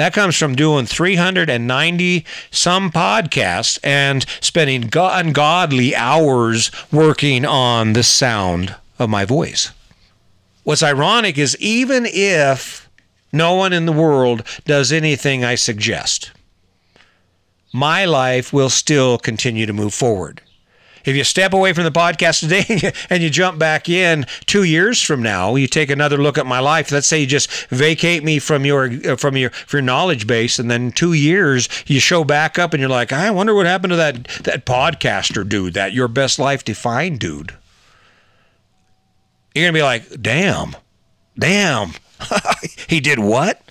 That 0.00 0.14
comes 0.14 0.34
from 0.34 0.54
doing 0.54 0.86
390 0.86 2.24
some 2.50 2.90
podcasts 2.90 3.78
and 3.84 4.24
spending 4.40 4.88
ungodly 4.94 5.94
hours 5.94 6.70
working 6.90 7.44
on 7.44 7.92
the 7.92 8.02
sound 8.02 8.74
of 8.98 9.10
my 9.10 9.26
voice. 9.26 9.72
What's 10.62 10.82
ironic 10.82 11.36
is 11.36 11.54
even 11.58 12.06
if 12.06 12.88
no 13.30 13.52
one 13.52 13.74
in 13.74 13.84
the 13.84 13.92
world 13.92 14.42
does 14.64 14.90
anything 14.90 15.44
I 15.44 15.54
suggest, 15.56 16.30
my 17.70 18.06
life 18.06 18.54
will 18.54 18.70
still 18.70 19.18
continue 19.18 19.66
to 19.66 19.74
move 19.74 19.92
forward. 19.92 20.40
If 21.04 21.16
you 21.16 21.24
step 21.24 21.52
away 21.52 21.72
from 21.72 21.84
the 21.84 21.90
podcast 21.90 22.40
today 22.40 22.92
and 23.10 23.22
you 23.22 23.30
jump 23.30 23.58
back 23.58 23.88
in 23.88 24.26
two 24.46 24.64
years 24.64 25.00
from 25.00 25.22
now, 25.22 25.54
you 25.54 25.66
take 25.66 25.90
another 25.90 26.18
look 26.18 26.38
at 26.38 26.46
my 26.46 26.60
life. 26.60 26.92
Let's 26.92 27.06
say 27.06 27.20
you 27.20 27.26
just 27.26 27.50
vacate 27.68 28.22
me 28.22 28.38
from 28.38 28.64
your 28.64 28.90
uh, 29.06 29.16
from 29.16 29.36
your 29.36 29.50
from 29.50 29.78
your 29.78 29.86
knowledge 29.86 30.26
base, 30.26 30.58
and 30.58 30.70
then 30.70 30.92
two 30.92 31.12
years 31.12 31.68
you 31.86 32.00
show 32.00 32.24
back 32.24 32.58
up, 32.58 32.74
and 32.74 32.80
you're 32.80 32.90
like, 32.90 33.12
I 33.12 33.30
wonder 33.30 33.54
what 33.54 33.66
happened 33.66 33.92
to 33.92 33.96
that 33.96 34.24
that 34.44 34.66
podcaster 34.66 35.48
dude, 35.48 35.74
that 35.74 35.92
your 35.92 36.08
best 36.08 36.38
life 36.38 36.64
defined 36.64 37.20
dude. 37.20 37.54
You're 39.54 39.66
gonna 39.66 39.72
be 39.72 39.82
like, 39.82 40.20
damn, 40.20 40.76
damn, 41.38 41.92
he 42.88 43.00
did 43.00 43.18
what? 43.18 43.62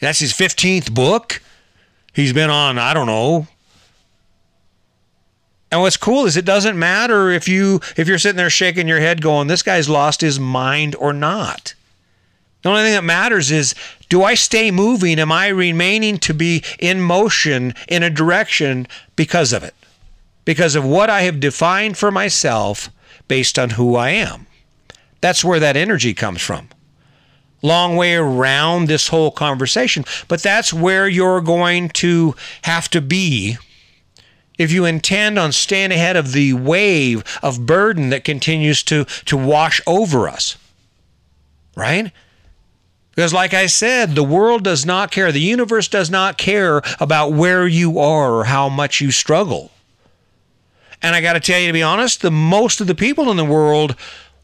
That's 0.00 0.20
his 0.20 0.32
fifteenth 0.32 0.92
book. 0.94 1.42
He's 2.12 2.32
been 2.32 2.50
on, 2.50 2.76
I 2.78 2.92
don't 2.92 3.06
know, 3.06 3.46
and 5.70 5.80
what's 5.80 5.96
cool 5.96 6.26
is 6.26 6.36
it 6.36 6.44
doesn't 6.44 6.78
matter 6.78 7.30
if 7.30 7.48
you 7.48 7.80
if 7.96 8.08
you're 8.08 8.18
sitting 8.18 8.36
there 8.36 8.50
shaking 8.50 8.88
your 8.88 9.00
head 9.00 9.22
going, 9.22 9.46
this 9.46 9.62
guy's 9.62 9.88
lost 9.88 10.20
his 10.20 10.40
mind 10.40 10.96
or 10.96 11.12
not. 11.12 11.74
The 12.62 12.68
only 12.68 12.82
thing 12.82 12.94
that 12.94 13.04
matters 13.04 13.50
is 13.50 13.74
do 14.08 14.22
I 14.22 14.34
stay 14.34 14.70
moving? 14.70 15.18
Am 15.20 15.30
I 15.32 15.48
remaining 15.48 16.18
to 16.18 16.34
be 16.34 16.64
in 16.78 17.00
motion 17.00 17.74
in 17.88 18.02
a 18.02 18.10
direction 18.10 18.88
because 19.16 19.52
of 19.52 19.62
it? 19.62 19.74
Because 20.44 20.74
of 20.74 20.84
what 20.84 21.08
I 21.08 21.22
have 21.22 21.40
defined 21.40 21.96
for 21.96 22.10
myself 22.10 22.90
based 23.28 23.58
on 23.58 23.70
who 23.70 23.94
I 23.94 24.10
am. 24.10 24.46
That's 25.20 25.44
where 25.44 25.60
that 25.60 25.76
energy 25.76 26.14
comes 26.14 26.42
from. 26.42 26.68
Long 27.62 27.94
way 27.94 28.14
around 28.14 28.88
this 28.88 29.08
whole 29.08 29.30
conversation, 29.30 30.04
but 30.28 30.42
that's 30.42 30.72
where 30.72 31.06
you're 31.06 31.42
going 31.42 31.90
to 31.90 32.34
have 32.62 32.88
to 32.90 33.00
be 33.00 33.58
if 34.60 34.70
you 34.70 34.84
intend 34.84 35.38
on 35.38 35.52
staying 35.52 35.90
ahead 35.90 36.16
of 36.16 36.32
the 36.32 36.52
wave 36.52 37.24
of 37.42 37.64
burden 37.64 38.10
that 38.10 38.24
continues 38.24 38.82
to, 38.82 39.06
to 39.24 39.34
wash 39.34 39.80
over 39.86 40.28
us. 40.28 40.58
Right? 41.74 42.12
Because, 43.14 43.32
like 43.32 43.54
I 43.54 43.64
said, 43.66 44.14
the 44.14 44.22
world 44.22 44.62
does 44.62 44.84
not 44.84 45.10
care. 45.10 45.32
The 45.32 45.40
universe 45.40 45.88
does 45.88 46.10
not 46.10 46.36
care 46.36 46.82
about 47.00 47.32
where 47.32 47.66
you 47.66 47.98
are 47.98 48.34
or 48.34 48.44
how 48.44 48.68
much 48.68 49.00
you 49.00 49.10
struggle. 49.10 49.70
And 51.00 51.16
I 51.16 51.22
got 51.22 51.32
to 51.32 51.40
tell 51.40 51.58
you, 51.58 51.68
to 51.68 51.72
be 51.72 51.82
honest, 51.82 52.20
the 52.20 52.30
most 52.30 52.82
of 52.82 52.86
the 52.86 52.94
people 52.94 53.30
in 53.30 53.38
the 53.38 53.44
world, 53.46 53.96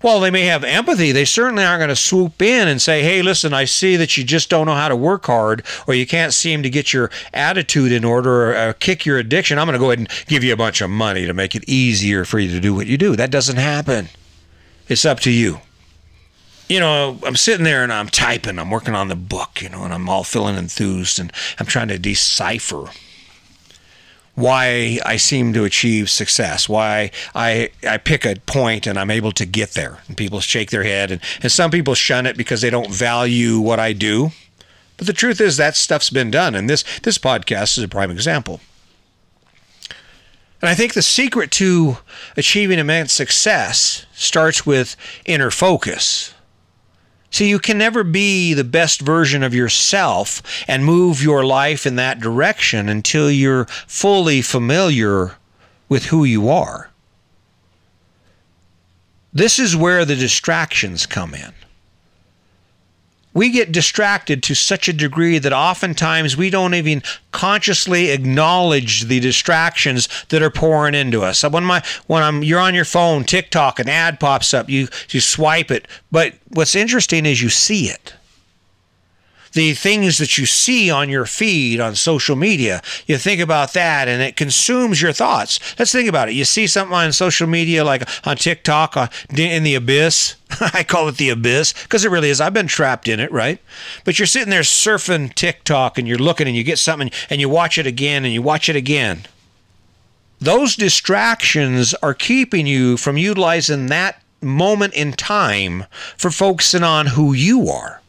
while 0.06 0.20
they 0.20 0.30
may 0.30 0.44
have 0.44 0.62
empathy, 0.62 1.10
they 1.10 1.24
certainly 1.24 1.64
aren't 1.64 1.80
going 1.80 1.88
to 1.88 1.96
swoop 1.96 2.40
in 2.40 2.68
and 2.68 2.80
say, 2.80 3.02
hey, 3.02 3.22
listen, 3.22 3.52
I 3.52 3.64
see 3.64 3.96
that 3.96 4.16
you 4.16 4.22
just 4.22 4.48
don't 4.48 4.66
know 4.66 4.74
how 4.76 4.88
to 4.88 4.94
work 4.94 5.26
hard 5.26 5.66
or 5.88 5.94
you 5.94 6.06
can't 6.06 6.32
seem 6.32 6.62
to 6.62 6.70
get 6.70 6.92
your 6.92 7.10
attitude 7.34 7.90
in 7.90 8.04
order 8.04 8.52
or 8.52 8.54
uh, 8.54 8.72
kick 8.78 9.04
your 9.04 9.18
addiction. 9.18 9.58
I'm 9.58 9.66
going 9.66 9.72
to 9.72 9.80
go 9.80 9.86
ahead 9.86 9.98
and 9.98 10.08
give 10.28 10.44
you 10.44 10.52
a 10.52 10.56
bunch 10.56 10.80
of 10.80 10.90
money 10.90 11.26
to 11.26 11.34
make 11.34 11.56
it 11.56 11.68
easier 11.68 12.24
for 12.24 12.38
you 12.38 12.48
to 12.52 12.60
do 12.60 12.72
what 12.72 12.86
you 12.86 12.96
do. 12.96 13.16
That 13.16 13.32
doesn't 13.32 13.56
happen. 13.56 14.06
It's 14.86 15.04
up 15.04 15.18
to 15.20 15.30
you 15.32 15.58
you 16.68 16.80
know, 16.80 17.18
I'm 17.24 17.36
sitting 17.36 17.62
there 17.62 17.84
and 17.84 17.92
I'm 17.92 18.08
typing, 18.08 18.58
I'm 18.58 18.70
working 18.70 18.96
on 18.96 19.06
the 19.06 19.14
book, 19.14 19.62
you 19.62 19.68
know, 19.68 19.84
and 19.84 19.94
I'm 19.94 20.08
all 20.08 20.24
feeling 20.24 20.56
enthused 20.56 21.20
and 21.20 21.32
I'm 21.60 21.66
trying 21.66 21.86
to 21.88 21.98
decipher 21.98 22.90
why 24.36 25.00
I 25.04 25.16
seem 25.16 25.52
to 25.54 25.64
achieve 25.64 26.08
success, 26.08 26.68
why 26.68 27.10
I, 27.34 27.70
I 27.88 27.96
pick 27.96 28.24
a 28.24 28.36
point 28.46 28.86
and 28.86 28.98
I'm 28.98 29.10
able 29.10 29.32
to 29.32 29.46
get 29.46 29.70
there. 29.70 29.98
And 30.06 30.16
people 30.16 30.40
shake 30.40 30.70
their 30.70 30.84
head, 30.84 31.10
and, 31.10 31.20
and 31.42 31.50
some 31.50 31.70
people 31.70 31.94
shun 31.94 32.26
it 32.26 32.36
because 32.36 32.60
they 32.60 32.70
don't 32.70 32.90
value 32.90 33.58
what 33.58 33.80
I 33.80 33.92
do. 33.92 34.30
But 34.98 35.06
the 35.06 35.12
truth 35.12 35.40
is, 35.40 35.56
that 35.56 35.74
stuff's 35.74 36.10
been 36.10 36.30
done, 36.30 36.54
and 36.54 36.70
this, 36.70 36.84
this 37.00 37.18
podcast 37.18 37.76
is 37.76 37.84
a 37.84 37.88
prime 37.88 38.10
example. 38.10 38.60
And 40.62 40.70
I 40.70 40.74
think 40.74 40.94
the 40.94 41.02
secret 41.02 41.50
to 41.52 41.98
achieving 42.36 42.78
immense 42.78 43.12
success 43.12 44.06
starts 44.14 44.64
with 44.64 44.96
inner 45.26 45.50
focus. 45.50 46.32
See, 47.30 47.48
you 47.48 47.58
can 47.58 47.78
never 47.78 48.04
be 48.04 48.54
the 48.54 48.64
best 48.64 49.00
version 49.00 49.42
of 49.42 49.54
yourself 49.54 50.42
and 50.68 50.84
move 50.84 51.22
your 51.22 51.44
life 51.44 51.86
in 51.86 51.96
that 51.96 52.20
direction 52.20 52.88
until 52.88 53.30
you're 53.30 53.66
fully 53.86 54.42
familiar 54.42 55.36
with 55.88 56.06
who 56.06 56.24
you 56.24 56.48
are. 56.48 56.90
This 59.32 59.58
is 59.58 59.76
where 59.76 60.04
the 60.04 60.16
distractions 60.16 61.04
come 61.04 61.34
in 61.34 61.52
we 63.36 63.50
get 63.50 63.70
distracted 63.70 64.42
to 64.42 64.54
such 64.54 64.88
a 64.88 64.94
degree 64.94 65.38
that 65.38 65.52
oftentimes 65.52 66.38
we 66.38 66.48
don't 66.48 66.72
even 66.72 67.02
consciously 67.32 68.08
acknowledge 68.08 69.02
the 69.02 69.20
distractions 69.20 70.08
that 70.30 70.42
are 70.42 70.48
pouring 70.48 70.94
into 70.94 71.22
us. 71.22 71.40
So 71.40 71.50
when 71.50 71.62
my 71.62 71.82
when 72.06 72.22
I'm 72.22 72.42
you're 72.42 72.58
on 72.58 72.74
your 72.74 72.86
phone, 72.86 73.24
TikTok, 73.24 73.78
an 73.78 73.90
ad 73.90 74.18
pops 74.18 74.54
up, 74.54 74.70
you 74.70 74.88
you 75.10 75.20
swipe 75.20 75.70
it. 75.70 75.86
But 76.10 76.32
what's 76.48 76.74
interesting 76.74 77.26
is 77.26 77.42
you 77.42 77.50
see 77.50 77.90
it 77.90 78.14
the 79.56 79.72
things 79.72 80.18
that 80.18 80.36
you 80.36 80.44
see 80.44 80.90
on 80.90 81.08
your 81.08 81.24
feed 81.24 81.80
on 81.80 81.94
social 81.94 82.36
media. 82.36 82.82
You 83.06 83.16
think 83.16 83.40
about 83.40 83.72
that 83.72 84.06
and 84.06 84.20
it 84.20 84.36
consumes 84.36 85.00
your 85.00 85.14
thoughts. 85.14 85.58
Let's 85.78 85.90
think 85.90 86.10
about 86.10 86.28
it. 86.28 86.34
You 86.34 86.44
see 86.44 86.66
something 86.66 86.94
on 86.94 87.10
social 87.14 87.46
media, 87.46 87.82
like 87.82 88.06
on 88.26 88.36
TikTok, 88.36 88.98
uh, 88.98 89.08
in 89.34 89.62
the 89.62 89.74
abyss. 89.74 90.36
I 90.60 90.84
call 90.84 91.08
it 91.08 91.16
the 91.16 91.30
abyss 91.30 91.72
because 91.72 92.04
it 92.04 92.10
really 92.10 92.28
is. 92.28 92.38
I've 92.38 92.52
been 92.52 92.66
trapped 92.66 93.08
in 93.08 93.18
it, 93.18 93.32
right? 93.32 93.58
But 94.04 94.18
you're 94.18 94.26
sitting 94.26 94.50
there 94.50 94.60
surfing 94.60 95.34
TikTok 95.34 95.96
and 95.96 96.06
you're 96.06 96.18
looking 96.18 96.46
and 96.46 96.54
you 96.54 96.62
get 96.62 96.78
something 96.78 97.10
and 97.30 97.40
you 97.40 97.48
watch 97.48 97.78
it 97.78 97.86
again 97.86 98.26
and 98.26 98.34
you 98.34 98.42
watch 98.42 98.68
it 98.68 98.76
again. 98.76 99.22
Those 100.38 100.76
distractions 100.76 101.94
are 101.94 102.12
keeping 102.12 102.66
you 102.66 102.98
from 102.98 103.16
utilizing 103.16 103.86
that 103.86 104.22
moment 104.42 104.92
in 104.92 105.14
time 105.14 105.86
for 106.18 106.30
focusing 106.30 106.82
on 106.82 107.06
who 107.06 107.32
you 107.32 107.70
are. 107.70 108.02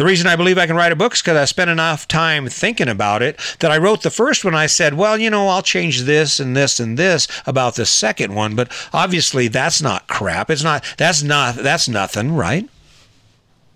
The 0.00 0.06
reason 0.06 0.28
I 0.28 0.34
believe 0.34 0.56
I 0.56 0.66
can 0.66 0.76
write 0.76 0.92
a 0.92 0.96
book 0.96 1.12
is 1.12 1.20
because 1.20 1.36
I 1.36 1.44
spent 1.44 1.68
enough 1.68 2.08
time 2.08 2.48
thinking 2.48 2.88
about 2.88 3.20
it 3.20 3.38
that 3.58 3.70
I 3.70 3.76
wrote 3.76 4.00
the 4.00 4.08
first 4.08 4.46
one. 4.46 4.54
I 4.54 4.64
said, 4.64 4.94
well, 4.94 5.20
you 5.20 5.28
know, 5.28 5.48
I'll 5.48 5.60
change 5.60 6.04
this 6.04 6.40
and 6.40 6.56
this 6.56 6.80
and 6.80 6.96
this 6.96 7.28
about 7.44 7.74
the 7.74 7.84
second 7.84 8.34
one, 8.34 8.56
but 8.56 8.72
obviously 8.94 9.48
that's 9.48 9.82
not 9.82 10.08
crap. 10.08 10.48
It's 10.48 10.62
not, 10.64 10.94
that's 10.96 11.22
not, 11.22 11.56
that's 11.56 11.86
nothing, 11.86 12.34
right? 12.34 12.66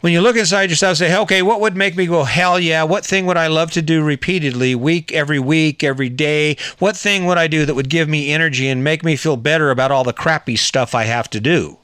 When 0.00 0.14
you 0.14 0.22
look 0.22 0.38
inside 0.38 0.70
yourself, 0.70 0.96
say, 0.96 1.14
okay, 1.14 1.42
what 1.42 1.60
would 1.60 1.76
make 1.76 1.94
me 1.94 2.06
go, 2.06 2.24
hell 2.24 2.58
yeah? 2.58 2.84
What 2.84 3.04
thing 3.04 3.26
would 3.26 3.36
I 3.36 3.48
love 3.48 3.70
to 3.72 3.82
do 3.82 4.02
repeatedly, 4.02 4.74
week, 4.74 5.12
every 5.12 5.38
week, 5.38 5.84
every 5.84 6.08
day? 6.08 6.56
What 6.78 6.96
thing 6.96 7.26
would 7.26 7.36
I 7.36 7.48
do 7.48 7.66
that 7.66 7.74
would 7.74 7.90
give 7.90 8.08
me 8.08 8.32
energy 8.32 8.66
and 8.66 8.82
make 8.82 9.04
me 9.04 9.16
feel 9.16 9.36
better 9.36 9.70
about 9.70 9.90
all 9.90 10.04
the 10.04 10.14
crappy 10.14 10.56
stuff 10.56 10.94
I 10.94 11.04
have 11.04 11.28
to 11.28 11.40
do? 11.40 11.76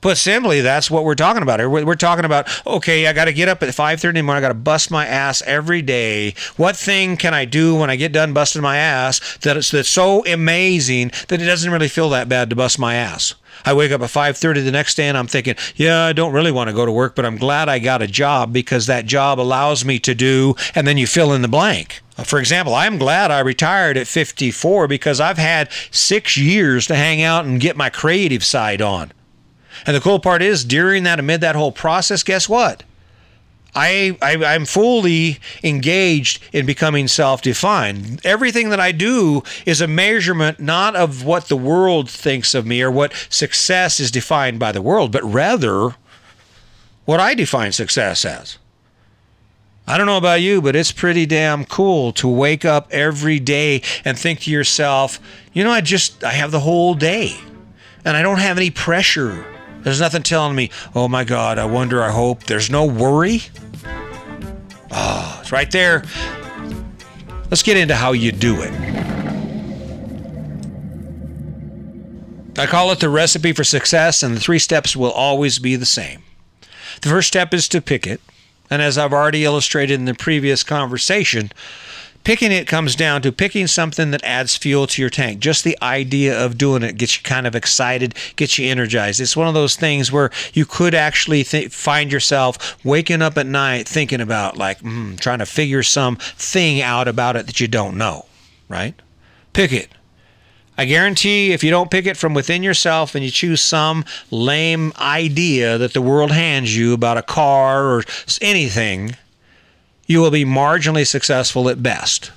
Put 0.00 0.16
simply, 0.16 0.60
that's 0.60 0.92
what 0.92 1.04
we're 1.04 1.16
talking 1.16 1.42
about 1.42 1.58
here. 1.58 1.68
We're 1.68 1.96
talking 1.96 2.24
about, 2.24 2.48
okay, 2.64 3.08
I 3.08 3.12
got 3.12 3.24
to 3.24 3.32
get 3.32 3.48
up 3.48 3.64
at 3.64 3.70
5.30 3.70 4.10
in 4.10 4.14
the 4.14 4.22
morning. 4.22 4.44
I 4.44 4.46
got 4.46 4.52
to 4.52 4.58
bust 4.58 4.92
my 4.92 5.04
ass 5.04 5.42
every 5.42 5.82
day. 5.82 6.34
What 6.56 6.76
thing 6.76 7.16
can 7.16 7.34
I 7.34 7.44
do 7.44 7.74
when 7.74 7.90
I 7.90 7.96
get 7.96 8.12
done 8.12 8.32
busting 8.32 8.62
my 8.62 8.76
ass 8.76 9.38
that 9.38 9.56
it's 9.56 9.72
that's 9.72 9.88
so 9.88 10.24
amazing 10.24 11.10
that 11.26 11.42
it 11.42 11.46
doesn't 11.46 11.72
really 11.72 11.88
feel 11.88 12.10
that 12.10 12.28
bad 12.28 12.48
to 12.50 12.56
bust 12.56 12.78
my 12.78 12.94
ass? 12.94 13.34
I 13.64 13.74
wake 13.74 13.90
up 13.90 14.00
at 14.02 14.10
5:30 14.10 14.64
the 14.64 14.70
next 14.70 14.94
day 14.94 15.08
and 15.08 15.18
I'm 15.18 15.26
thinking, 15.26 15.56
yeah, 15.74 16.04
I 16.04 16.12
don't 16.12 16.32
really 16.32 16.52
want 16.52 16.68
to 16.68 16.76
go 16.76 16.86
to 16.86 16.92
work, 16.92 17.16
but 17.16 17.26
I'm 17.26 17.36
glad 17.36 17.68
I 17.68 17.80
got 17.80 18.00
a 18.00 18.06
job 18.06 18.52
because 18.52 18.86
that 18.86 19.04
job 19.04 19.40
allows 19.40 19.84
me 19.84 19.98
to 19.98 20.14
do 20.14 20.54
and 20.76 20.86
then 20.86 20.96
you 20.96 21.08
fill 21.08 21.32
in 21.32 21.42
the 21.42 21.48
blank. 21.48 22.02
Uh, 22.16 22.22
for 22.22 22.38
example, 22.38 22.72
I'm 22.72 22.98
glad 22.98 23.32
I 23.32 23.40
retired 23.40 23.96
at 23.96 24.06
54 24.06 24.86
because 24.86 25.20
I've 25.20 25.38
had 25.38 25.70
6 25.90 26.36
years 26.36 26.86
to 26.86 26.94
hang 26.94 27.20
out 27.20 27.46
and 27.46 27.60
get 27.60 27.76
my 27.76 27.90
creative 27.90 28.44
side 28.44 28.80
on. 28.80 29.10
And 29.86 29.96
the 29.96 30.00
cool 30.00 30.18
part 30.18 30.42
is, 30.42 30.64
during 30.64 31.04
that, 31.04 31.20
amid 31.20 31.40
that 31.40 31.56
whole 31.56 31.72
process, 31.72 32.22
guess 32.22 32.48
what? 32.48 32.82
I, 33.74 34.16
I 34.22 34.54
am 34.54 34.64
fully 34.64 35.38
engaged 35.62 36.42
in 36.52 36.66
becoming 36.66 37.06
self-defined. 37.06 38.24
Everything 38.24 38.70
that 38.70 38.80
I 38.80 38.92
do 38.92 39.42
is 39.66 39.80
a 39.80 39.86
measurement 39.86 40.58
not 40.58 40.96
of 40.96 41.24
what 41.24 41.48
the 41.48 41.56
world 41.56 42.10
thinks 42.10 42.54
of 42.54 42.66
me 42.66 42.82
or 42.82 42.90
what 42.90 43.12
success 43.28 44.00
is 44.00 44.10
defined 44.10 44.58
by 44.58 44.72
the 44.72 44.82
world, 44.82 45.12
but 45.12 45.22
rather 45.22 45.94
what 47.04 47.20
I 47.20 47.34
define 47.34 47.72
success 47.72 48.24
as. 48.24 48.58
I 49.86 49.96
don't 49.96 50.06
know 50.06 50.18
about 50.18 50.40
you, 50.40 50.60
but 50.60 50.74
it's 50.74 50.92
pretty 50.92 51.24
damn 51.24 51.64
cool 51.64 52.12
to 52.14 52.28
wake 52.28 52.64
up 52.64 52.88
every 52.90 53.38
day 53.38 53.82
and 54.04 54.18
think 54.18 54.40
to 54.40 54.50
yourself, 54.50 55.20
you 55.52 55.62
know, 55.62 55.70
I 55.70 55.82
just 55.82 56.24
I 56.24 56.32
have 56.32 56.50
the 56.50 56.60
whole 56.60 56.94
day 56.94 57.36
and 58.04 58.16
I 58.16 58.22
don't 58.22 58.40
have 58.40 58.58
any 58.58 58.70
pressure 58.70 59.46
there's 59.82 60.00
nothing 60.00 60.22
telling 60.22 60.54
me, 60.54 60.70
oh 60.94 61.08
my 61.08 61.24
God, 61.24 61.58
I 61.58 61.64
wonder, 61.64 62.02
I 62.02 62.10
hope. 62.10 62.44
There's 62.44 62.70
no 62.70 62.84
worry. 62.84 63.42
Oh, 64.90 65.38
it's 65.40 65.52
right 65.52 65.70
there. 65.70 66.04
Let's 67.50 67.62
get 67.62 67.76
into 67.76 67.94
how 67.94 68.12
you 68.12 68.32
do 68.32 68.60
it. 68.60 68.72
I 72.58 72.66
call 72.66 72.90
it 72.90 72.98
the 72.98 73.08
recipe 73.08 73.52
for 73.52 73.62
success, 73.62 74.22
and 74.22 74.36
the 74.36 74.40
three 74.40 74.58
steps 74.58 74.96
will 74.96 75.12
always 75.12 75.58
be 75.60 75.76
the 75.76 75.86
same. 75.86 76.22
The 77.02 77.08
first 77.08 77.28
step 77.28 77.54
is 77.54 77.68
to 77.68 77.80
pick 77.80 78.06
it. 78.06 78.20
And 78.68 78.82
as 78.82 78.98
I've 78.98 79.12
already 79.12 79.44
illustrated 79.44 79.94
in 79.94 80.04
the 80.04 80.14
previous 80.14 80.62
conversation, 80.64 81.52
Picking 82.24 82.52
it 82.52 82.66
comes 82.66 82.94
down 82.94 83.22
to 83.22 83.32
picking 83.32 83.66
something 83.66 84.10
that 84.10 84.22
adds 84.22 84.54
fuel 84.54 84.86
to 84.88 85.00
your 85.00 85.08
tank. 85.08 85.40
Just 85.40 85.64
the 85.64 85.78
idea 85.80 86.38
of 86.38 86.58
doing 86.58 86.82
it 86.82 86.98
gets 86.98 87.16
you 87.16 87.22
kind 87.22 87.46
of 87.46 87.54
excited, 87.54 88.14
gets 88.36 88.58
you 88.58 88.68
energized. 88.68 89.18
It's 89.18 89.36
one 89.36 89.48
of 89.48 89.54
those 89.54 89.76
things 89.76 90.12
where 90.12 90.30
you 90.52 90.66
could 90.66 90.94
actually 90.94 91.42
th- 91.42 91.72
find 91.72 92.12
yourself 92.12 92.76
waking 92.84 93.22
up 93.22 93.38
at 93.38 93.46
night 93.46 93.88
thinking 93.88 94.20
about, 94.20 94.58
like, 94.58 94.80
mm, 94.80 95.18
trying 95.18 95.38
to 95.38 95.46
figure 95.46 95.82
some 95.82 96.16
thing 96.16 96.82
out 96.82 97.08
about 97.08 97.36
it 97.36 97.46
that 97.46 97.60
you 97.60 97.68
don't 97.68 97.96
know, 97.96 98.26
right? 98.68 98.94
Pick 99.54 99.72
it. 99.72 99.88
I 100.76 100.84
guarantee 100.84 101.52
if 101.52 101.64
you 101.64 101.70
don't 101.72 101.90
pick 101.90 102.06
it 102.06 102.16
from 102.16 102.34
within 102.34 102.62
yourself 102.62 103.16
and 103.16 103.24
you 103.24 103.32
choose 103.32 103.60
some 103.60 104.04
lame 104.30 104.92
idea 104.98 105.76
that 105.76 105.92
the 105.92 106.00
world 106.00 106.30
hands 106.30 106.76
you 106.76 106.92
about 106.92 107.18
a 107.18 107.22
car 107.22 107.84
or 107.86 108.04
anything, 108.40 109.16
you 110.08 110.20
will 110.20 110.32
be 110.32 110.44
marginally 110.44 111.06
successful 111.06 111.68
at 111.68 111.82
best. 111.82 112.32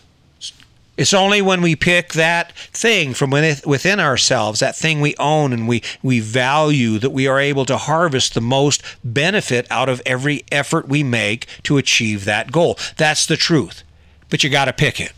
It's 0.98 1.14
only 1.14 1.42
when 1.42 1.62
we 1.62 1.76
pick 1.76 2.14
that 2.14 2.52
thing 2.56 3.16
from 3.16 3.32
within 3.32 4.00
ourselves, 4.00 4.60
that 4.60 4.76
thing 4.76 5.02
we 5.02 5.16
own 5.18 5.52
and 5.54 5.68
we, 5.68 5.82
we 6.04 6.20
value, 6.20 7.00
that 7.00 7.10
we 7.10 7.28
are 7.28 7.40
able 7.40 7.66
to 7.66 7.78
harvest 7.78 8.36
the 8.36 8.42
most 8.42 8.84
benefit 9.04 9.66
out 9.72 9.90
of 9.90 10.02
every 10.06 10.44
effort 10.52 10.88
we 10.88 11.02
make 11.02 11.48
to 11.64 11.78
achieve 11.78 12.26
that 12.26 12.52
goal. 12.52 12.78
That's 12.98 13.26
the 13.26 13.38
truth. 13.38 13.84
But 14.30 14.44
you 14.44 14.50
got 14.50 14.66
to 14.66 14.74
pick 14.74 15.00
it. 15.00 15.14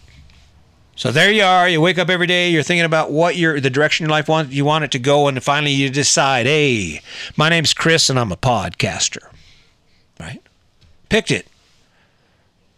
So 0.95 1.11
there 1.11 1.31
you 1.31 1.43
are. 1.43 1.67
You 1.67 1.81
wake 1.81 1.97
up 1.97 2.09
every 2.09 2.27
day. 2.27 2.51
You're 2.51 2.63
thinking 2.63 2.85
about 2.85 3.11
what 3.11 3.35
your 3.35 3.59
the 3.59 3.71
direction 3.71 4.05
your 4.05 4.11
life 4.11 4.29
want 4.29 4.51
you 4.51 4.63
want 4.63 4.83
it 4.83 4.91
to 4.91 4.99
go, 4.99 5.27
and 5.27 5.43
finally 5.43 5.71
you 5.71 5.89
decide, 5.89 6.45
"Hey, 6.45 7.01
my 7.35 7.49
name's 7.49 7.73
Chris, 7.73 8.11
and 8.11 8.19
I'm 8.19 8.31
a 8.31 8.37
podcaster." 8.37 9.27
Right? 10.19 10.39
Picked 11.09 11.31
it 11.31 11.47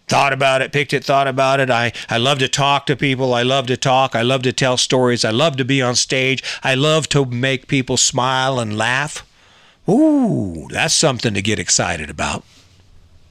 thought 0.07 0.33
about 0.33 0.61
it, 0.61 0.71
picked 0.71 0.93
it, 0.93 1.03
thought 1.03 1.27
about 1.27 1.59
it. 1.59 1.69
I, 1.69 1.91
I 2.09 2.17
love 2.17 2.39
to 2.39 2.47
talk 2.47 2.85
to 2.87 2.95
people. 2.95 3.33
I 3.33 3.43
love 3.43 3.67
to 3.67 3.77
talk. 3.77 4.15
I 4.15 4.21
love 4.21 4.43
to 4.43 4.53
tell 4.53 4.77
stories. 4.77 5.25
I 5.25 5.31
love 5.31 5.57
to 5.57 5.65
be 5.65 5.81
on 5.81 5.95
stage. 5.95 6.43
I 6.63 6.75
love 6.75 7.09
to 7.09 7.25
make 7.25 7.67
people 7.67 7.97
smile 7.97 8.59
and 8.59 8.77
laugh. 8.77 9.25
Ooh, 9.89 10.67
that's 10.71 10.93
something 10.93 11.33
to 11.33 11.41
get 11.41 11.59
excited 11.59 12.09
about. 12.09 12.43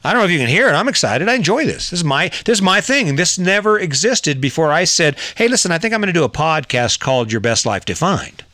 I 0.07 0.13
don't 0.13 0.21
know 0.21 0.27
if 0.27 0.31
you 0.31 0.39
can 0.39 0.49
hear 0.49 0.69
it. 0.69 0.75
I'm 0.75 0.89
excited. 0.89 1.29
I 1.29 1.35
enjoy 1.35 1.65
this. 1.65 1.91
This 1.91 2.01
is 2.01 2.05
my 2.05 2.29
this 2.45 2.59
is 2.59 2.63
my 2.63 2.83
thing. 2.83 3.17
This 3.17 3.39
never 3.39 3.79
existed 3.79 4.39
before 4.39 4.71
I 4.71 4.85
said, 4.85 5.17
"Hey, 5.37 5.49
listen, 5.49 5.73
I 5.73 5.79
think 5.79 5.95
I'm 5.95 6.01
going 6.01 6.13
to 6.13 6.13
do 6.13 6.25
a 6.25 6.29
podcast 6.29 7.01
called 7.01 7.33
Your 7.33 7.41
Best 7.41 7.65
Life 7.65 7.87
Defined." 7.87 8.45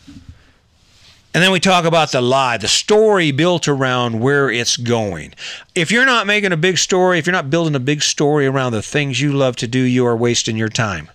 And 1.32 1.44
then 1.44 1.52
we 1.52 1.60
talk 1.60 1.84
about 1.84 2.10
the 2.10 2.20
lie, 2.20 2.56
the 2.56 2.66
story 2.66 3.30
built 3.30 3.68
around 3.68 4.18
where 4.18 4.50
it's 4.50 4.76
going. 4.76 5.32
If 5.76 5.92
you're 5.92 6.06
not 6.06 6.26
making 6.26 6.50
a 6.50 6.56
big 6.56 6.76
story, 6.76 7.20
if 7.20 7.26
you're 7.26 7.32
not 7.32 7.50
building 7.50 7.76
a 7.76 7.80
big 7.80 8.02
story 8.02 8.46
around 8.46 8.72
the 8.72 8.82
things 8.82 9.20
you 9.20 9.32
love 9.32 9.54
to 9.56 9.68
do, 9.68 9.78
you 9.78 10.04
are 10.06 10.16
wasting 10.16 10.56
your 10.56 10.68
time. 10.68 11.08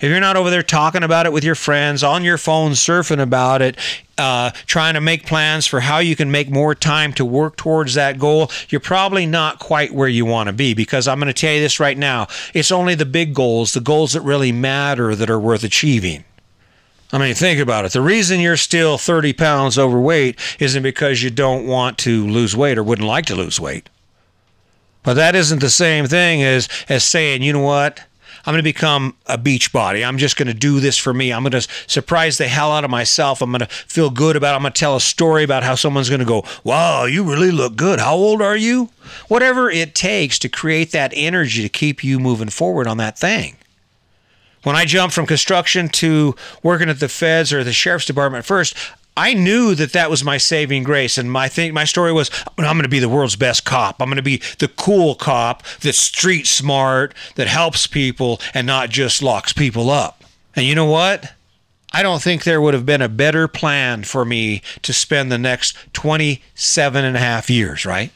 If 0.00 0.10
you're 0.10 0.20
not 0.20 0.36
over 0.36 0.50
there 0.50 0.62
talking 0.62 1.02
about 1.02 1.24
it 1.24 1.32
with 1.32 1.44
your 1.44 1.54
friends, 1.54 2.04
on 2.04 2.24
your 2.24 2.36
phone, 2.36 2.72
surfing 2.72 3.20
about 3.20 3.62
it, 3.62 3.78
uh, 4.18 4.50
trying 4.66 4.94
to 4.94 5.00
make 5.00 5.26
plans 5.26 5.66
for 5.66 5.80
how 5.80 5.98
you 5.98 6.14
can 6.14 6.30
make 6.30 6.50
more 6.50 6.74
time 6.74 7.14
to 7.14 7.24
work 7.24 7.56
towards 7.56 7.94
that 7.94 8.18
goal, 8.18 8.50
you're 8.68 8.80
probably 8.80 9.24
not 9.24 9.58
quite 9.58 9.94
where 9.94 10.08
you 10.08 10.26
want 10.26 10.48
to 10.48 10.52
be. 10.52 10.74
Because 10.74 11.08
I'm 11.08 11.18
going 11.18 11.32
to 11.32 11.32
tell 11.32 11.54
you 11.54 11.60
this 11.60 11.80
right 11.80 11.96
now 11.96 12.28
it's 12.52 12.70
only 12.70 12.94
the 12.94 13.06
big 13.06 13.34
goals, 13.34 13.72
the 13.72 13.80
goals 13.80 14.12
that 14.12 14.20
really 14.20 14.52
matter, 14.52 15.14
that 15.16 15.30
are 15.30 15.40
worth 15.40 15.64
achieving. 15.64 16.24
I 17.12 17.18
mean, 17.18 17.34
think 17.34 17.58
about 17.58 17.86
it. 17.86 17.92
The 17.92 18.02
reason 18.02 18.40
you're 18.40 18.58
still 18.58 18.98
30 18.98 19.32
pounds 19.32 19.78
overweight 19.78 20.38
isn't 20.58 20.82
because 20.82 21.22
you 21.22 21.30
don't 21.30 21.66
want 21.66 21.96
to 21.98 22.26
lose 22.26 22.54
weight 22.54 22.76
or 22.76 22.82
wouldn't 22.82 23.08
like 23.08 23.26
to 23.26 23.34
lose 23.34 23.58
weight. 23.58 23.88
But 25.02 25.14
that 25.14 25.34
isn't 25.34 25.60
the 25.60 25.70
same 25.70 26.06
thing 26.06 26.42
as, 26.42 26.68
as 26.88 27.04
saying, 27.04 27.42
you 27.42 27.52
know 27.52 27.62
what? 27.62 28.00
I'm 28.44 28.52
going 28.52 28.58
to 28.58 28.62
become 28.62 29.16
a 29.26 29.38
beach 29.38 29.72
body. 29.72 30.04
I'm 30.04 30.18
just 30.18 30.36
going 30.36 30.48
to 30.48 30.54
do 30.54 30.80
this 30.80 30.96
for 30.96 31.12
me. 31.12 31.32
I'm 31.32 31.42
going 31.42 31.60
to 31.60 31.68
surprise 31.86 32.38
the 32.38 32.48
hell 32.48 32.72
out 32.72 32.84
of 32.84 32.90
myself. 32.90 33.42
I'm 33.42 33.50
going 33.50 33.60
to 33.60 33.66
feel 33.66 34.10
good 34.10 34.36
about 34.36 34.52
it. 34.52 34.56
I'm 34.56 34.62
going 34.62 34.72
to 34.72 34.78
tell 34.78 34.96
a 34.96 35.00
story 35.00 35.44
about 35.44 35.64
how 35.64 35.74
someone's 35.74 36.08
going 36.08 36.20
to 36.20 36.26
go, 36.26 36.44
wow, 36.64 37.04
you 37.04 37.24
really 37.24 37.50
look 37.50 37.76
good. 37.76 38.00
How 38.00 38.14
old 38.14 38.40
are 38.40 38.56
you? 38.56 38.90
Whatever 39.28 39.70
it 39.70 39.94
takes 39.94 40.38
to 40.40 40.48
create 40.48 40.92
that 40.92 41.12
energy 41.14 41.62
to 41.62 41.68
keep 41.68 42.04
you 42.04 42.18
moving 42.18 42.48
forward 42.48 42.86
on 42.86 42.96
that 42.98 43.18
thing. 43.18 43.56
When 44.68 44.76
I 44.76 44.84
jumped 44.84 45.14
from 45.14 45.24
construction 45.24 45.88
to 45.88 46.36
working 46.62 46.90
at 46.90 47.00
the 47.00 47.08
feds 47.08 47.54
or 47.54 47.64
the 47.64 47.72
sheriff's 47.72 48.04
department 48.04 48.44
first, 48.44 48.76
I 49.16 49.32
knew 49.32 49.74
that 49.74 49.94
that 49.94 50.10
was 50.10 50.22
my 50.22 50.36
saving 50.36 50.82
grace, 50.82 51.16
and 51.16 51.32
my 51.32 51.48
thing, 51.48 51.72
my 51.72 51.84
story 51.84 52.12
was, 52.12 52.30
I'm 52.58 52.64
going 52.74 52.82
to 52.82 52.88
be 52.90 52.98
the 52.98 53.08
world's 53.08 53.34
best 53.34 53.64
cop. 53.64 53.96
I'm 53.98 54.08
going 54.08 54.16
to 54.18 54.22
be 54.22 54.42
the 54.58 54.68
cool 54.68 55.14
cop 55.14 55.62
that's 55.80 55.96
street 55.96 56.46
smart, 56.46 57.14
that 57.36 57.46
helps 57.46 57.86
people, 57.86 58.42
and 58.52 58.66
not 58.66 58.90
just 58.90 59.22
locks 59.22 59.54
people 59.54 59.88
up. 59.88 60.22
And 60.54 60.66
you 60.66 60.74
know 60.74 60.84
what? 60.84 61.32
I 61.94 62.02
don't 62.02 62.20
think 62.20 62.44
there 62.44 62.60
would 62.60 62.74
have 62.74 62.84
been 62.84 63.00
a 63.00 63.08
better 63.08 63.48
plan 63.48 64.04
for 64.04 64.26
me 64.26 64.60
to 64.82 64.92
spend 64.92 65.32
the 65.32 65.38
next 65.38 65.78
27 65.94 67.06
and 67.06 67.16
a 67.16 67.20
half 67.20 67.48
years, 67.48 67.86
right? 67.86 68.12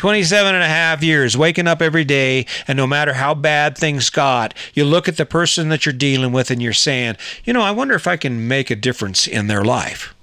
27 0.00 0.54
and 0.54 0.64
a 0.64 0.66
half 0.66 1.02
years 1.02 1.36
waking 1.36 1.66
up 1.66 1.82
every 1.82 2.04
day 2.04 2.46
and 2.66 2.74
no 2.74 2.86
matter 2.86 3.12
how 3.12 3.34
bad 3.34 3.76
things 3.76 4.08
got 4.08 4.54
you 4.72 4.82
look 4.82 5.06
at 5.06 5.18
the 5.18 5.26
person 5.26 5.68
that 5.68 5.84
you're 5.84 5.92
dealing 5.92 6.32
with 6.32 6.50
and 6.50 6.62
you're 6.62 6.72
saying 6.72 7.14
you 7.44 7.52
know 7.52 7.60
i 7.60 7.70
wonder 7.70 7.94
if 7.94 8.06
i 8.06 8.16
can 8.16 8.48
make 8.48 8.70
a 8.70 8.76
difference 8.76 9.26
in 9.26 9.46
their 9.46 9.62
life. 9.62 10.14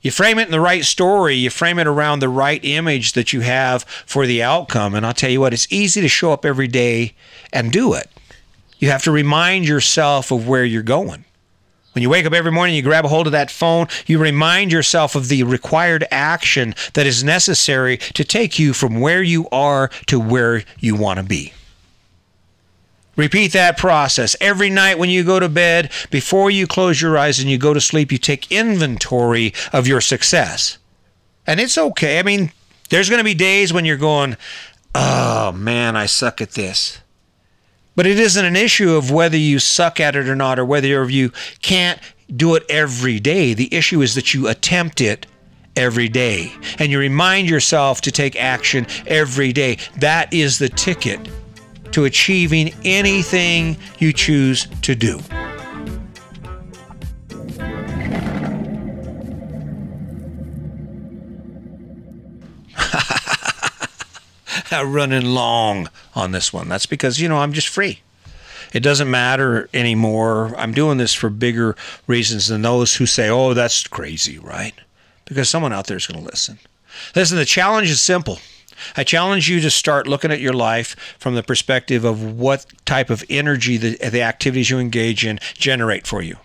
You 0.00 0.10
frame 0.10 0.38
it 0.38 0.46
in 0.46 0.52
the 0.52 0.58
right 0.58 0.86
story 0.86 1.34
you 1.34 1.50
frame 1.50 1.78
it 1.78 1.86
around 1.86 2.20
the 2.20 2.30
right 2.30 2.64
image 2.64 3.12
that 3.12 3.34
you 3.34 3.42
have 3.42 3.82
for 4.06 4.24
the 4.24 4.42
outcome 4.42 4.94
and 4.94 5.04
i'll 5.04 5.12
tell 5.12 5.30
you 5.30 5.42
what 5.42 5.52
it's 5.52 5.70
easy 5.70 6.00
to 6.00 6.08
show 6.08 6.32
up 6.32 6.46
every 6.46 6.66
day 6.66 7.12
and 7.52 7.70
do 7.70 7.92
it. 7.92 8.08
You 8.78 8.88
have 8.88 9.02
to 9.02 9.10
remind 9.10 9.68
yourself 9.68 10.30
of 10.30 10.48
where 10.48 10.64
you're 10.64 10.82
going 10.82 11.26
when 11.92 12.02
you 12.02 12.10
wake 12.10 12.26
up 12.26 12.32
every 12.32 12.52
morning, 12.52 12.76
you 12.76 12.82
grab 12.82 13.04
a 13.04 13.08
hold 13.08 13.26
of 13.26 13.32
that 13.32 13.50
phone, 13.50 13.88
you 14.06 14.18
remind 14.18 14.70
yourself 14.70 15.16
of 15.16 15.28
the 15.28 15.42
required 15.42 16.06
action 16.10 16.74
that 16.94 17.06
is 17.06 17.24
necessary 17.24 17.96
to 17.96 18.24
take 18.24 18.58
you 18.58 18.72
from 18.72 19.00
where 19.00 19.22
you 19.22 19.48
are 19.50 19.90
to 20.06 20.20
where 20.20 20.62
you 20.78 20.94
want 20.94 21.18
to 21.18 21.24
be. 21.24 21.52
Repeat 23.16 23.52
that 23.52 23.76
process. 23.76 24.36
Every 24.40 24.70
night 24.70 24.98
when 24.98 25.10
you 25.10 25.24
go 25.24 25.40
to 25.40 25.48
bed, 25.48 25.90
before 26.10 26.50
you 26.50 26.66
close 26.66 27.02
your 27.02 27.18
eyes 27.18 27.40
and 27.40 27.50
you 27.50 27.58
go 27.58 27.74
to 27.74 27.80
sleep, 27.80 28.12
you 28.12 28.18
take 28.18 28.50
inventory 28.50 29.52
of 29.72 29.86
your 29.86 30.00
success. 30.00 30.78
And 31.46 31.58
it's 31.58 31.76
okay. 31.76 32.18
I 32.18 32.22
mean, 32.22 32.52
there's 32.88 33.10
going 33.10 33.18
to 33.18 33.24
be 33.24 33.34
days 33.34 33.72
when 33.72 33.84
you're 33.84 33.96
going, 33.96 34.36
oh 34.94 35.52
man, 35.52 35.96
I 35.96 36.06
suck 36.06 36.40
at 36.40 36.52
this. 36.52 37.00
But 37.96 38.06
it 38.06 38.18
isn't 38.18 38.44
an 38.44 38.56
issue 38.56 38.94
of 38.94 39.10
whether 39.10 39.36
you 39.36 39.58
suck 39.58 40.00
at 40.00 40.16
it 40.16 40.28
or 40.28 40.36
not, 40.36 40.58
or 40.58 40.64
whether 40.64 41.08
you 41.10 41.32
can't 41.62 42.00
do 42.34 42.54
it 42.54 42.64
every 42.68 43.20
day. 43.20 43.54
The 43.54 43.72
issue 43.74 44.02
is 44.02 44.14
that 44.14 44.32
you 44.32 44.48
attempt 44.48 45.00
it 45.00 45.26
every 45.76 46.08
day 46.08 46.52
and 46.78 46.90
you 46.90 46.98
remind 46.98 47.48
yourself 47.48 48.00
to 48.02 48.10
take 48.10 48.36
action 48.36 48.86
every 49.06 49.52
day. 49.52 49.78
That 49.98 50.32
is 50.32 50.58
the 50.58 50.68
ticket 50.68 51.28
to 51.92 52.04
achieving 52.04 52.72
anything 52.84 53.76
you 53.98 54.12
choose 54.12 54.66
to 54.82 54.94
do. 54.94 55.20
Running 64.72 65.26
long 65.26 65.88
on 66.14 66.32
this 66.32 66.52
one. 66.52 66.68
That's 66.68 66.86
because, 66.86 67.20
you 67.20 67.28
know, 67.28 67.38
I'm 67.38 67.52
just 67.52 67.68
free. 67.68 68.00
It 68.72 68.80
doesn't 68.80 69.10
matter 69.10 69.68
anymore. 69.74 70.54
I'm 70.56 70.72
doing 70.72 70.98
this 70.98 71.12
for 71.12 71.28
bigger 71.28 71.76
reasons 72.06 72.48
than 72.48 72.62
those 72.62 72.96
who 72.96 73.06
say, 73.06 73.28
oh, 73.28 73.54
that's 73.54 73.86
crazy, 73.86 74.38
right? 74.38 74.74
Because 75.24 75.48
someone 75.48 75.72
out 75.72 75.86
there 75.86 75.96
is 75.96 76.06
going 76.06 76.20
to 76.22 76.30
listen. 76.30 76.58
Listen, 77.14 77.36
the 77.36 77.44
challenge 77.44 77.90
is 77.90 78.00
simple. 78.00 78.38
I 78.96 79.04
challenge 79.04 79.48
you 79.48 79.60
to 79.60 79.70
start 79.70 80.06
looking 80.06 80.32
at 80.32 80.40
your 80.40 80.52
life 80.52 80.96
from 81.18 81.34
the 81.34 81.42
perspective 81.42 82.04
of 82.04 82.38
what 82.38 82.66
type 82.84 83.10
of 83.10 83.24
energy 83.28 83.76
the, 83.76 83.96
the 84.08 84.22
activities 84.22 84.70
you 84.70 84.78
engage 84.78 85.24
in 85.24 85.38
generate 85.54 86.06
for 86.06 86.22
you. 86.22 86.36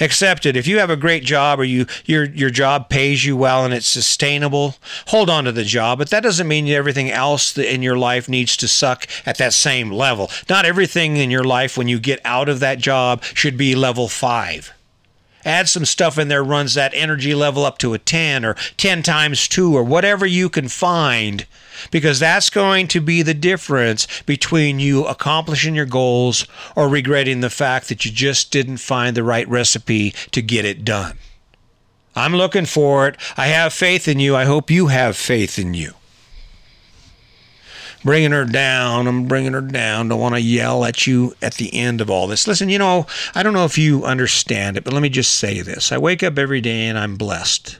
Accept 0.00 0.46
it. 0.46 0.56
If 0.56 0.66
you 0.66 0.78
have 0.78 0.90
a 0.90 0.96
great 0.96 1.24
job 1.24 1.60
or 1.60 1.64
you 1.64 1.86
your 2.04 2.24
your 2.24 2.50
job 2.50 2.88
pays 2.88 3.24
you 3.24 3.36
well 3.36 3.64
and 3.64 3.74
it's 3.74 3.88
sustainable, 3.88 4.76
hold 5.08 5.30
on 5.30 5.44
to 5.44 5.52
the 5.52 5.64
job. 5.64 5.98
But 5.98 6.10
that 6.10 6.22
doesn't 6.22 6.48
mean 6.48 6.68
everything 6.68 7.10
else 7.10 7.56
in 7.56 7.82
your 7.82 7.96
life 7.96 8.28
needs 8.28 8.56
to 8.58 8.68
suck 8.68 9.06
at 9.26 9.38
that 9.38 9.52
same 9.52 9.90
level. 9.90 10.30
Not 10.48 10.64
everything 10.64 11.16
in 11.16 11.30
your 11.30 11.44
life 11.44 11.76
when 11.76 11.88
you 11.88 11.98
get 11.98 12.20
out 12.24 12.48
of 12.48 12.60
that 12.60 12.78
job 12.78 13.22
should 13.22 13.56
be 13.56 13.74
level 13.74 14.08
five. 14.08 14.72
Add 15.44 15.68
some 15.68 15.84
stuff 15.84 16.18
in 16.18 16.28
there 16.28 16.42
runs 16.42 16.74
that 16.74 16.92
energy 16.94 17.34
level 17.34 17.64
up 17.64 17.78
to 17.78 17.92
a 17.92 17.98
10 17.98 18.44
or 18.44 18.54
10 18.76 19.02
times 19.02 19.46
2 19.46 19.76
or 19.76 19.84
whatever 19.84 20.24
you 20.24 20.48
can 20.48 20.68
find 20.68 21.46
because 21.90 22.18
that's 22.18 22.50
going 22.50 22.88
to 22.88 23.00
be 23.00 23.22
the 23.22 23.34
difference 23.34 24.06
between 24.22 24.80
you 24.80 25.04
accomplishing 25.04 25.74
your 25.74 25.86
goals 25.86 26.46
or 26.76 26.88
regretting 26.88 27.40
the 27.40 27.50
fact 27.50 27.88
that 27.88 28.04
you 28.04 28.10
just 28.10 28.50
didn't 28.50 28.78
find 28.78 29.16
the 29.16 29.22
right 29.22 29.48
recipe 29.48 30.10
to 30.30 30.42
get 30.42 30.64
it 30.64 30.84
done. 30.84 31.18
I'm 32.16 32.34
looking 32.34 32.66
for 32.66 33.08
it. 33.08 33.16
I 33.36 33.46
have 33.46 33.72
faith 33.72 34.06
in 34.06 34.20
you. 34.20 34.36
I 34.36 34.44
hope 34.44 34.70
you 34.70 34.86
have 34.86 35.16
faith 35.16 35.58
in 35.58 35.74
you. 35.74 35.92
Bringing 38.04 38.32
her 38.32 38.44
down. 38.44 39.06
I'm 39.06 39.26
bringing 39.26 39.54
her 39.54 39.62
down. 39.62 40.08
Don't 40.08 40.20
want 40.20 40.34
to 40.34 40.40
yell 40.40 40.84
at 40.84 41.06
you 41.06 41.34
at 41.40 41.54
the 41.54 41.74
end 41.74 42.00
of 42.00 42.10
all 42.10 42.26
this. 42.26 42.46
Listen, 42.46 42.68
you 42.68 42.78
know, 42.78 43.06
I 43.34 43.42
don't 43.42 43.54
know 43.54 43.64
if 43.64 43.78
you 43.78 44.04
understand 44.04 44.76
it, 44.76 44.84
but 44.84 44.92
let 44.92 45.02
me 45.02 45.08
just 45.08 45.36
say 45.36 45.62
this. 45.62 45.90
I 45.90 45.98
wake 45.98 46.22
up 46.22 46.38
every 46.38 46.60
day 46.60 46.86
and 46.86 46.98
I'm 46.98 47.16
blessed 47.16 47.78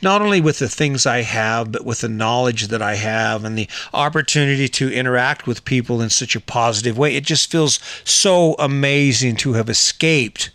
not 0.00 0.22
only 0.22 0.40
with 0.40 0.58
the 0.58 0.68
things 0.68 1.06
I 1.06 1.22
have, 1.22 1.72
but 1.72 1.84
with 1.84 2.00
the 2.00 2.08
knowledge 2.08 2.68
that 2.68 2.82
I 2.82 2.94
have 2.94 3.44
and 3.44 3.58
the 3.58 3.68
opportunity 3.92 4.68
to 4.68 4.92
interact 4.92 5.46
with 5.46 5.64
people 5.64 6.00
in 6.00 6.10
such 6.10 6.34
a 6.34 6.40
positive 6.40 6.96
way. 6.96 7.16
It 7.16 7.24
just 7.24 7.50
feels 7.50 7.78
so 8.04 8.54
amazing 8.58 9.36
to 9.36 9.54
have 9.54 9.68
escaped 9.68 10.50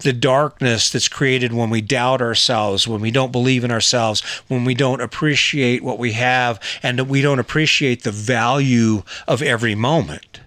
the 0.00 0.12
darkness 0.12 0.90
that's 0.90 1.08
created 1.08 1.52
when 1.52 1.70
we 1.70 1.80
doubt 1.80 2.22
ourselves, 2.22 2.86
when 2.86 3.00
we 3.00 3.10
don't 3.10 3.32
believe 3.32 3.64
in 3.64 3.70
ourselves, 3.70 4.20
when 4.46 4.64
we 4.64 4.74
don't 4.74 5.00
appreciate 5.00 5.82
what 5.82 5.98
we 5.98 6.12
have, 6.12 6.60
and 6.82 6.98
that 6.98 7.04
we 7.04 7.20
don't 7.20 7.40
appreciate 7.40 8.04
the 8.04 8.12
value 8.12 9.02
of 9.26 9.42
every 9.42 9.74
moment. 9.74 10.40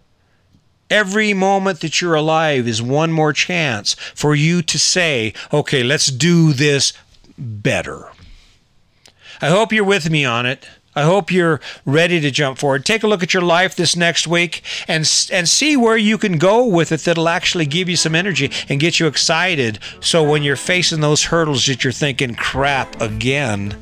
Every 0.89 1.33
moment 1.33 1.79
that 1.81 2.01
you're 2.01 2.15
alive 2.15 2.67
is 2.67 2.81
one 2.81 3.11
more 3.11 3.33
chance 3.33 3.93
for 4.15 4.35
you 4.35 4.61
to 4.61 4.79
say, 4.79 5.33
okay, 5.51 5.83
let's 5.83 6.07
do 6.07 6.53
this 6.53 6.93
better. 7.37 8.09
I 9.41 9.49
hope 9.49 9.73
you're 9.73 9.83
with 9.83 10.09
me 10.09 10.23
on 10.25 10.45
it. 10.45 10.67
I 10.95 11.03
hope 11.03 11.31
you're 11.31 11.61
ready 11.85 12.19
to 12.19 12.31
jump 12.31 12.57
forward. 12.57 12.85
Take 12.85 13.03
a 13.03 13.07
look 13.07 13.23
at 13.23 13.33
your 13.33 13.43
life 13.43 13.75
this 13.75 13.95
next 13.95 14.27
week 14.27 14.61
and 14.87 15.09
and 15.31 15.47
see 15.47 15.77
where 15.77 15.95
you 15.95 16.17
can 16.17 16.37
go 16.37 16.65
with 16.65 16.91
it 16.91 17.01
that'll 17.01 17.29
actually 17.29 17.65
give 17.65 17.87
you 17.87 17.95
some 17.95 18.13
energy 18.13 18.51
and 18.67 18.79
get 18.79 18.99
you 18.99 19.07
excited. 19.07 19.79
So 20.01 20.21
when 20.29 20.43
you're 20.43 20.57
facing 20.57 20.99
those 20.99 21.23
hurdles 21.23 21.65
that 21.67 21.83
you're 21.83 21.93
thinking 21.93 22.35
crap 22.35 22.99
again, 22.99 23.81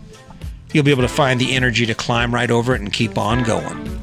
you'll 0.71 0.85
be 0.85 0.91
able 0.91 1.01
to 1.01 1.07
find 1.07 1.41
the 1.41 1.55
energy 1.55 1.87
to 1.87 1.95
climb 1.95 2.33
right 2.33 2.51
over 2.51 2.75
it 2.75 2.81
and 2.81 2.93
keep 2.93 3.17
on 3.17 3.43
going. 3.43 3.99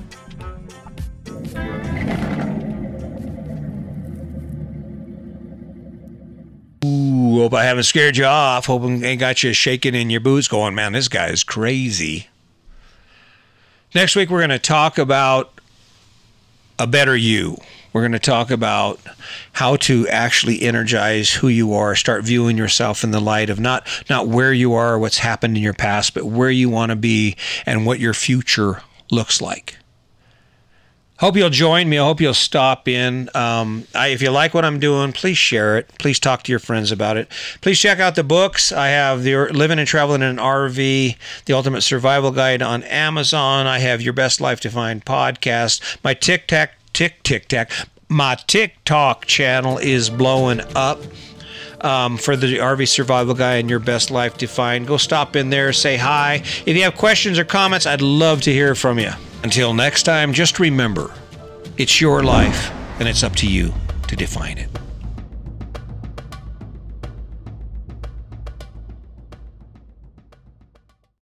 Hope 7.41 7.55
I 7.55 7.65
haven't 7.65 7.85
scared 7.85 8.17
you 8.17 8.25
off. 8.25 8.67
Hoping 8.67 9.05
ain't 9.05 9.21
got 9.21 9.43
you 9.43 9.53
shaking 9.53 9.95
in 9.95 10.11
your 10.11 10.21
boots 10.21 10.49
going, 10.49 10.75
man, 10.75 10.93
this 10.93 11.09
guy 11.09 11.29
is 11.29 11.45
crazy. 11.45 12.29
Next 13.95 14.17
week, 14.17 14.31
we're 14.31 14.41
going 14.41 14.51
to 14.51 14.59
talk 14.59 14.99
about 14.99 15.61
a 16.79 16.87
better 16.87 17.17
you. 17.17 17.57
We're 17.93 18.03
going 18.03 18.13
to 18.13 18.19
talk 18.19 18.51
about 18.51 19.01
how 19.53 19.77
to 19.77 20.07
actually 20.09 20.61
energize 20.61 21.33
who 21.33 21.49
you 21.49 21.73
are, 21.73 21.95
start 21.95 22.25
viewing 22.25 22.59
yourself 22.59 23.03
in 23.03 23.11
the 23.11 23.21
light 23.21 23.49
of 23.49 23.59
not 23.59 23.89
not 24.11 24.29
where 24.29 24.53
you 24.53 24.75
are 24.75 24.99
what's 24.99 25.19
happened 25.19 25.57
in 25.57 25.63
your 25.63 25.73
past, 25.73 26.13
but 26.13 26.27
where 26.27 26.51
you 26.51 26.69
want 26.69 26.91
to 26.91 26.97
be 26.97 27.37
and 27.65 27.87
what 27.87 27.99
your 27.99 28.13
future 28.13 28.83
looks 29.11 29.41
like. 29.41 29.79
Hope 31.19 31.35
you'll 31.37 31.49
join 31.49 31.89
me. 31.89 31.99
I 31.99 32.05
hope 32.05 32.21
you'll 32.21 32.35
stop 32.35 32.87
in. 32.89 33.31
Um, 33.35 33.87
I, 33.95 34.09
if 34.09 34.21
you 34.21 34.31
like 34.31 34.53
what 34.53 34.67
I'm 34.67 34.79
doing, 34.79 35.13
please 35.13 35.39
share 35.39 35.79
it. 35.79 35.89
Please 35.99 36.21
talk 36.21 36.43
to 36.43 36.53
your 36.53 36.59
friends 36.59 36.93
about 36.93 37.17
it. 37.17 37.31
Please 37.63 37.79
check 37.79 38.01
out 38.01 38.17
the 38.17 38.25
books. 38.25 38.71
I 38.71 38.89
have 38.89 39.23
the 39.23 39.35
Living 39.53 39.79
and 39.79 39.89
Traveling 39.89 40.21
in 40.21 40.29
an 40.29 40.37
RV, 40.37 41.17
The 41.47 41.53
Ultimate 41.55 41.81
Survival 41.81 42.33
Guide 42.33 42.61
on 42.61 42.83
Amazon. 42.83 43.67
I 43.67 43.79
have 43.79 44.03
Your 44.03 44.13
Best 44.13 44.43
Life 44.43 44.61
Defined 44.61 45.07
podcast. 45.07 45.97
My 46.05 46.13
Tic 46.13 46.47
Tac, 46.49 46.73
Tick 46.93 47.23
Tic 47.23 47.49
Tac, 47.49 47.71
my 48.09 48.37
TikTok 48.47 49.25
channel 49.25 49.79
is 49.79 50.11
blowing 50.11 50.61
up. 50.75 51.01
Um, 51.87 52.17
for 52.17 52.35
the 52.35 52.57
RV 52.59 52.89
Survival 52.89 53.33
Guy 53.33 53.59
and 53.59 53.71
Your 53.71 53.79
Best 53.79 54.11
Life 54.11 54.37
Defined. 54.37 54.89
Go 54.89 54.97
stop 54.97 55.37
in 55.37 55.51
there, 55.51 55.73
say 55.73 55.97
hi. 55.97 56.43
If 56.67 56.77
you 56.77 56.83
have 56.83 56.97
questions 56.97 57.39
or 57.39 57.45
comments, 57.45 57.87
I'd 57.87 58.03
love 58.03 58.41
to 58.41 58.53
hear 58.53 58.75
from 58.75 58.99
you. 58.99 59.13
Until 59.45 59.73
next 59.73 60.03
time, 60.03 60.33
just 60.33 60.59
remember 60.59 61.15
it's 61.77 62.01
your 62.01 62.25
life, 62.25 62.73
and 62.99 63.07
it's 63.07 63.23
up 63.23 63.37
to 63.37 63.47
you 63.47 63.73
to 64.09 64.17
define 64.17 64.59
it. 64.59 64.69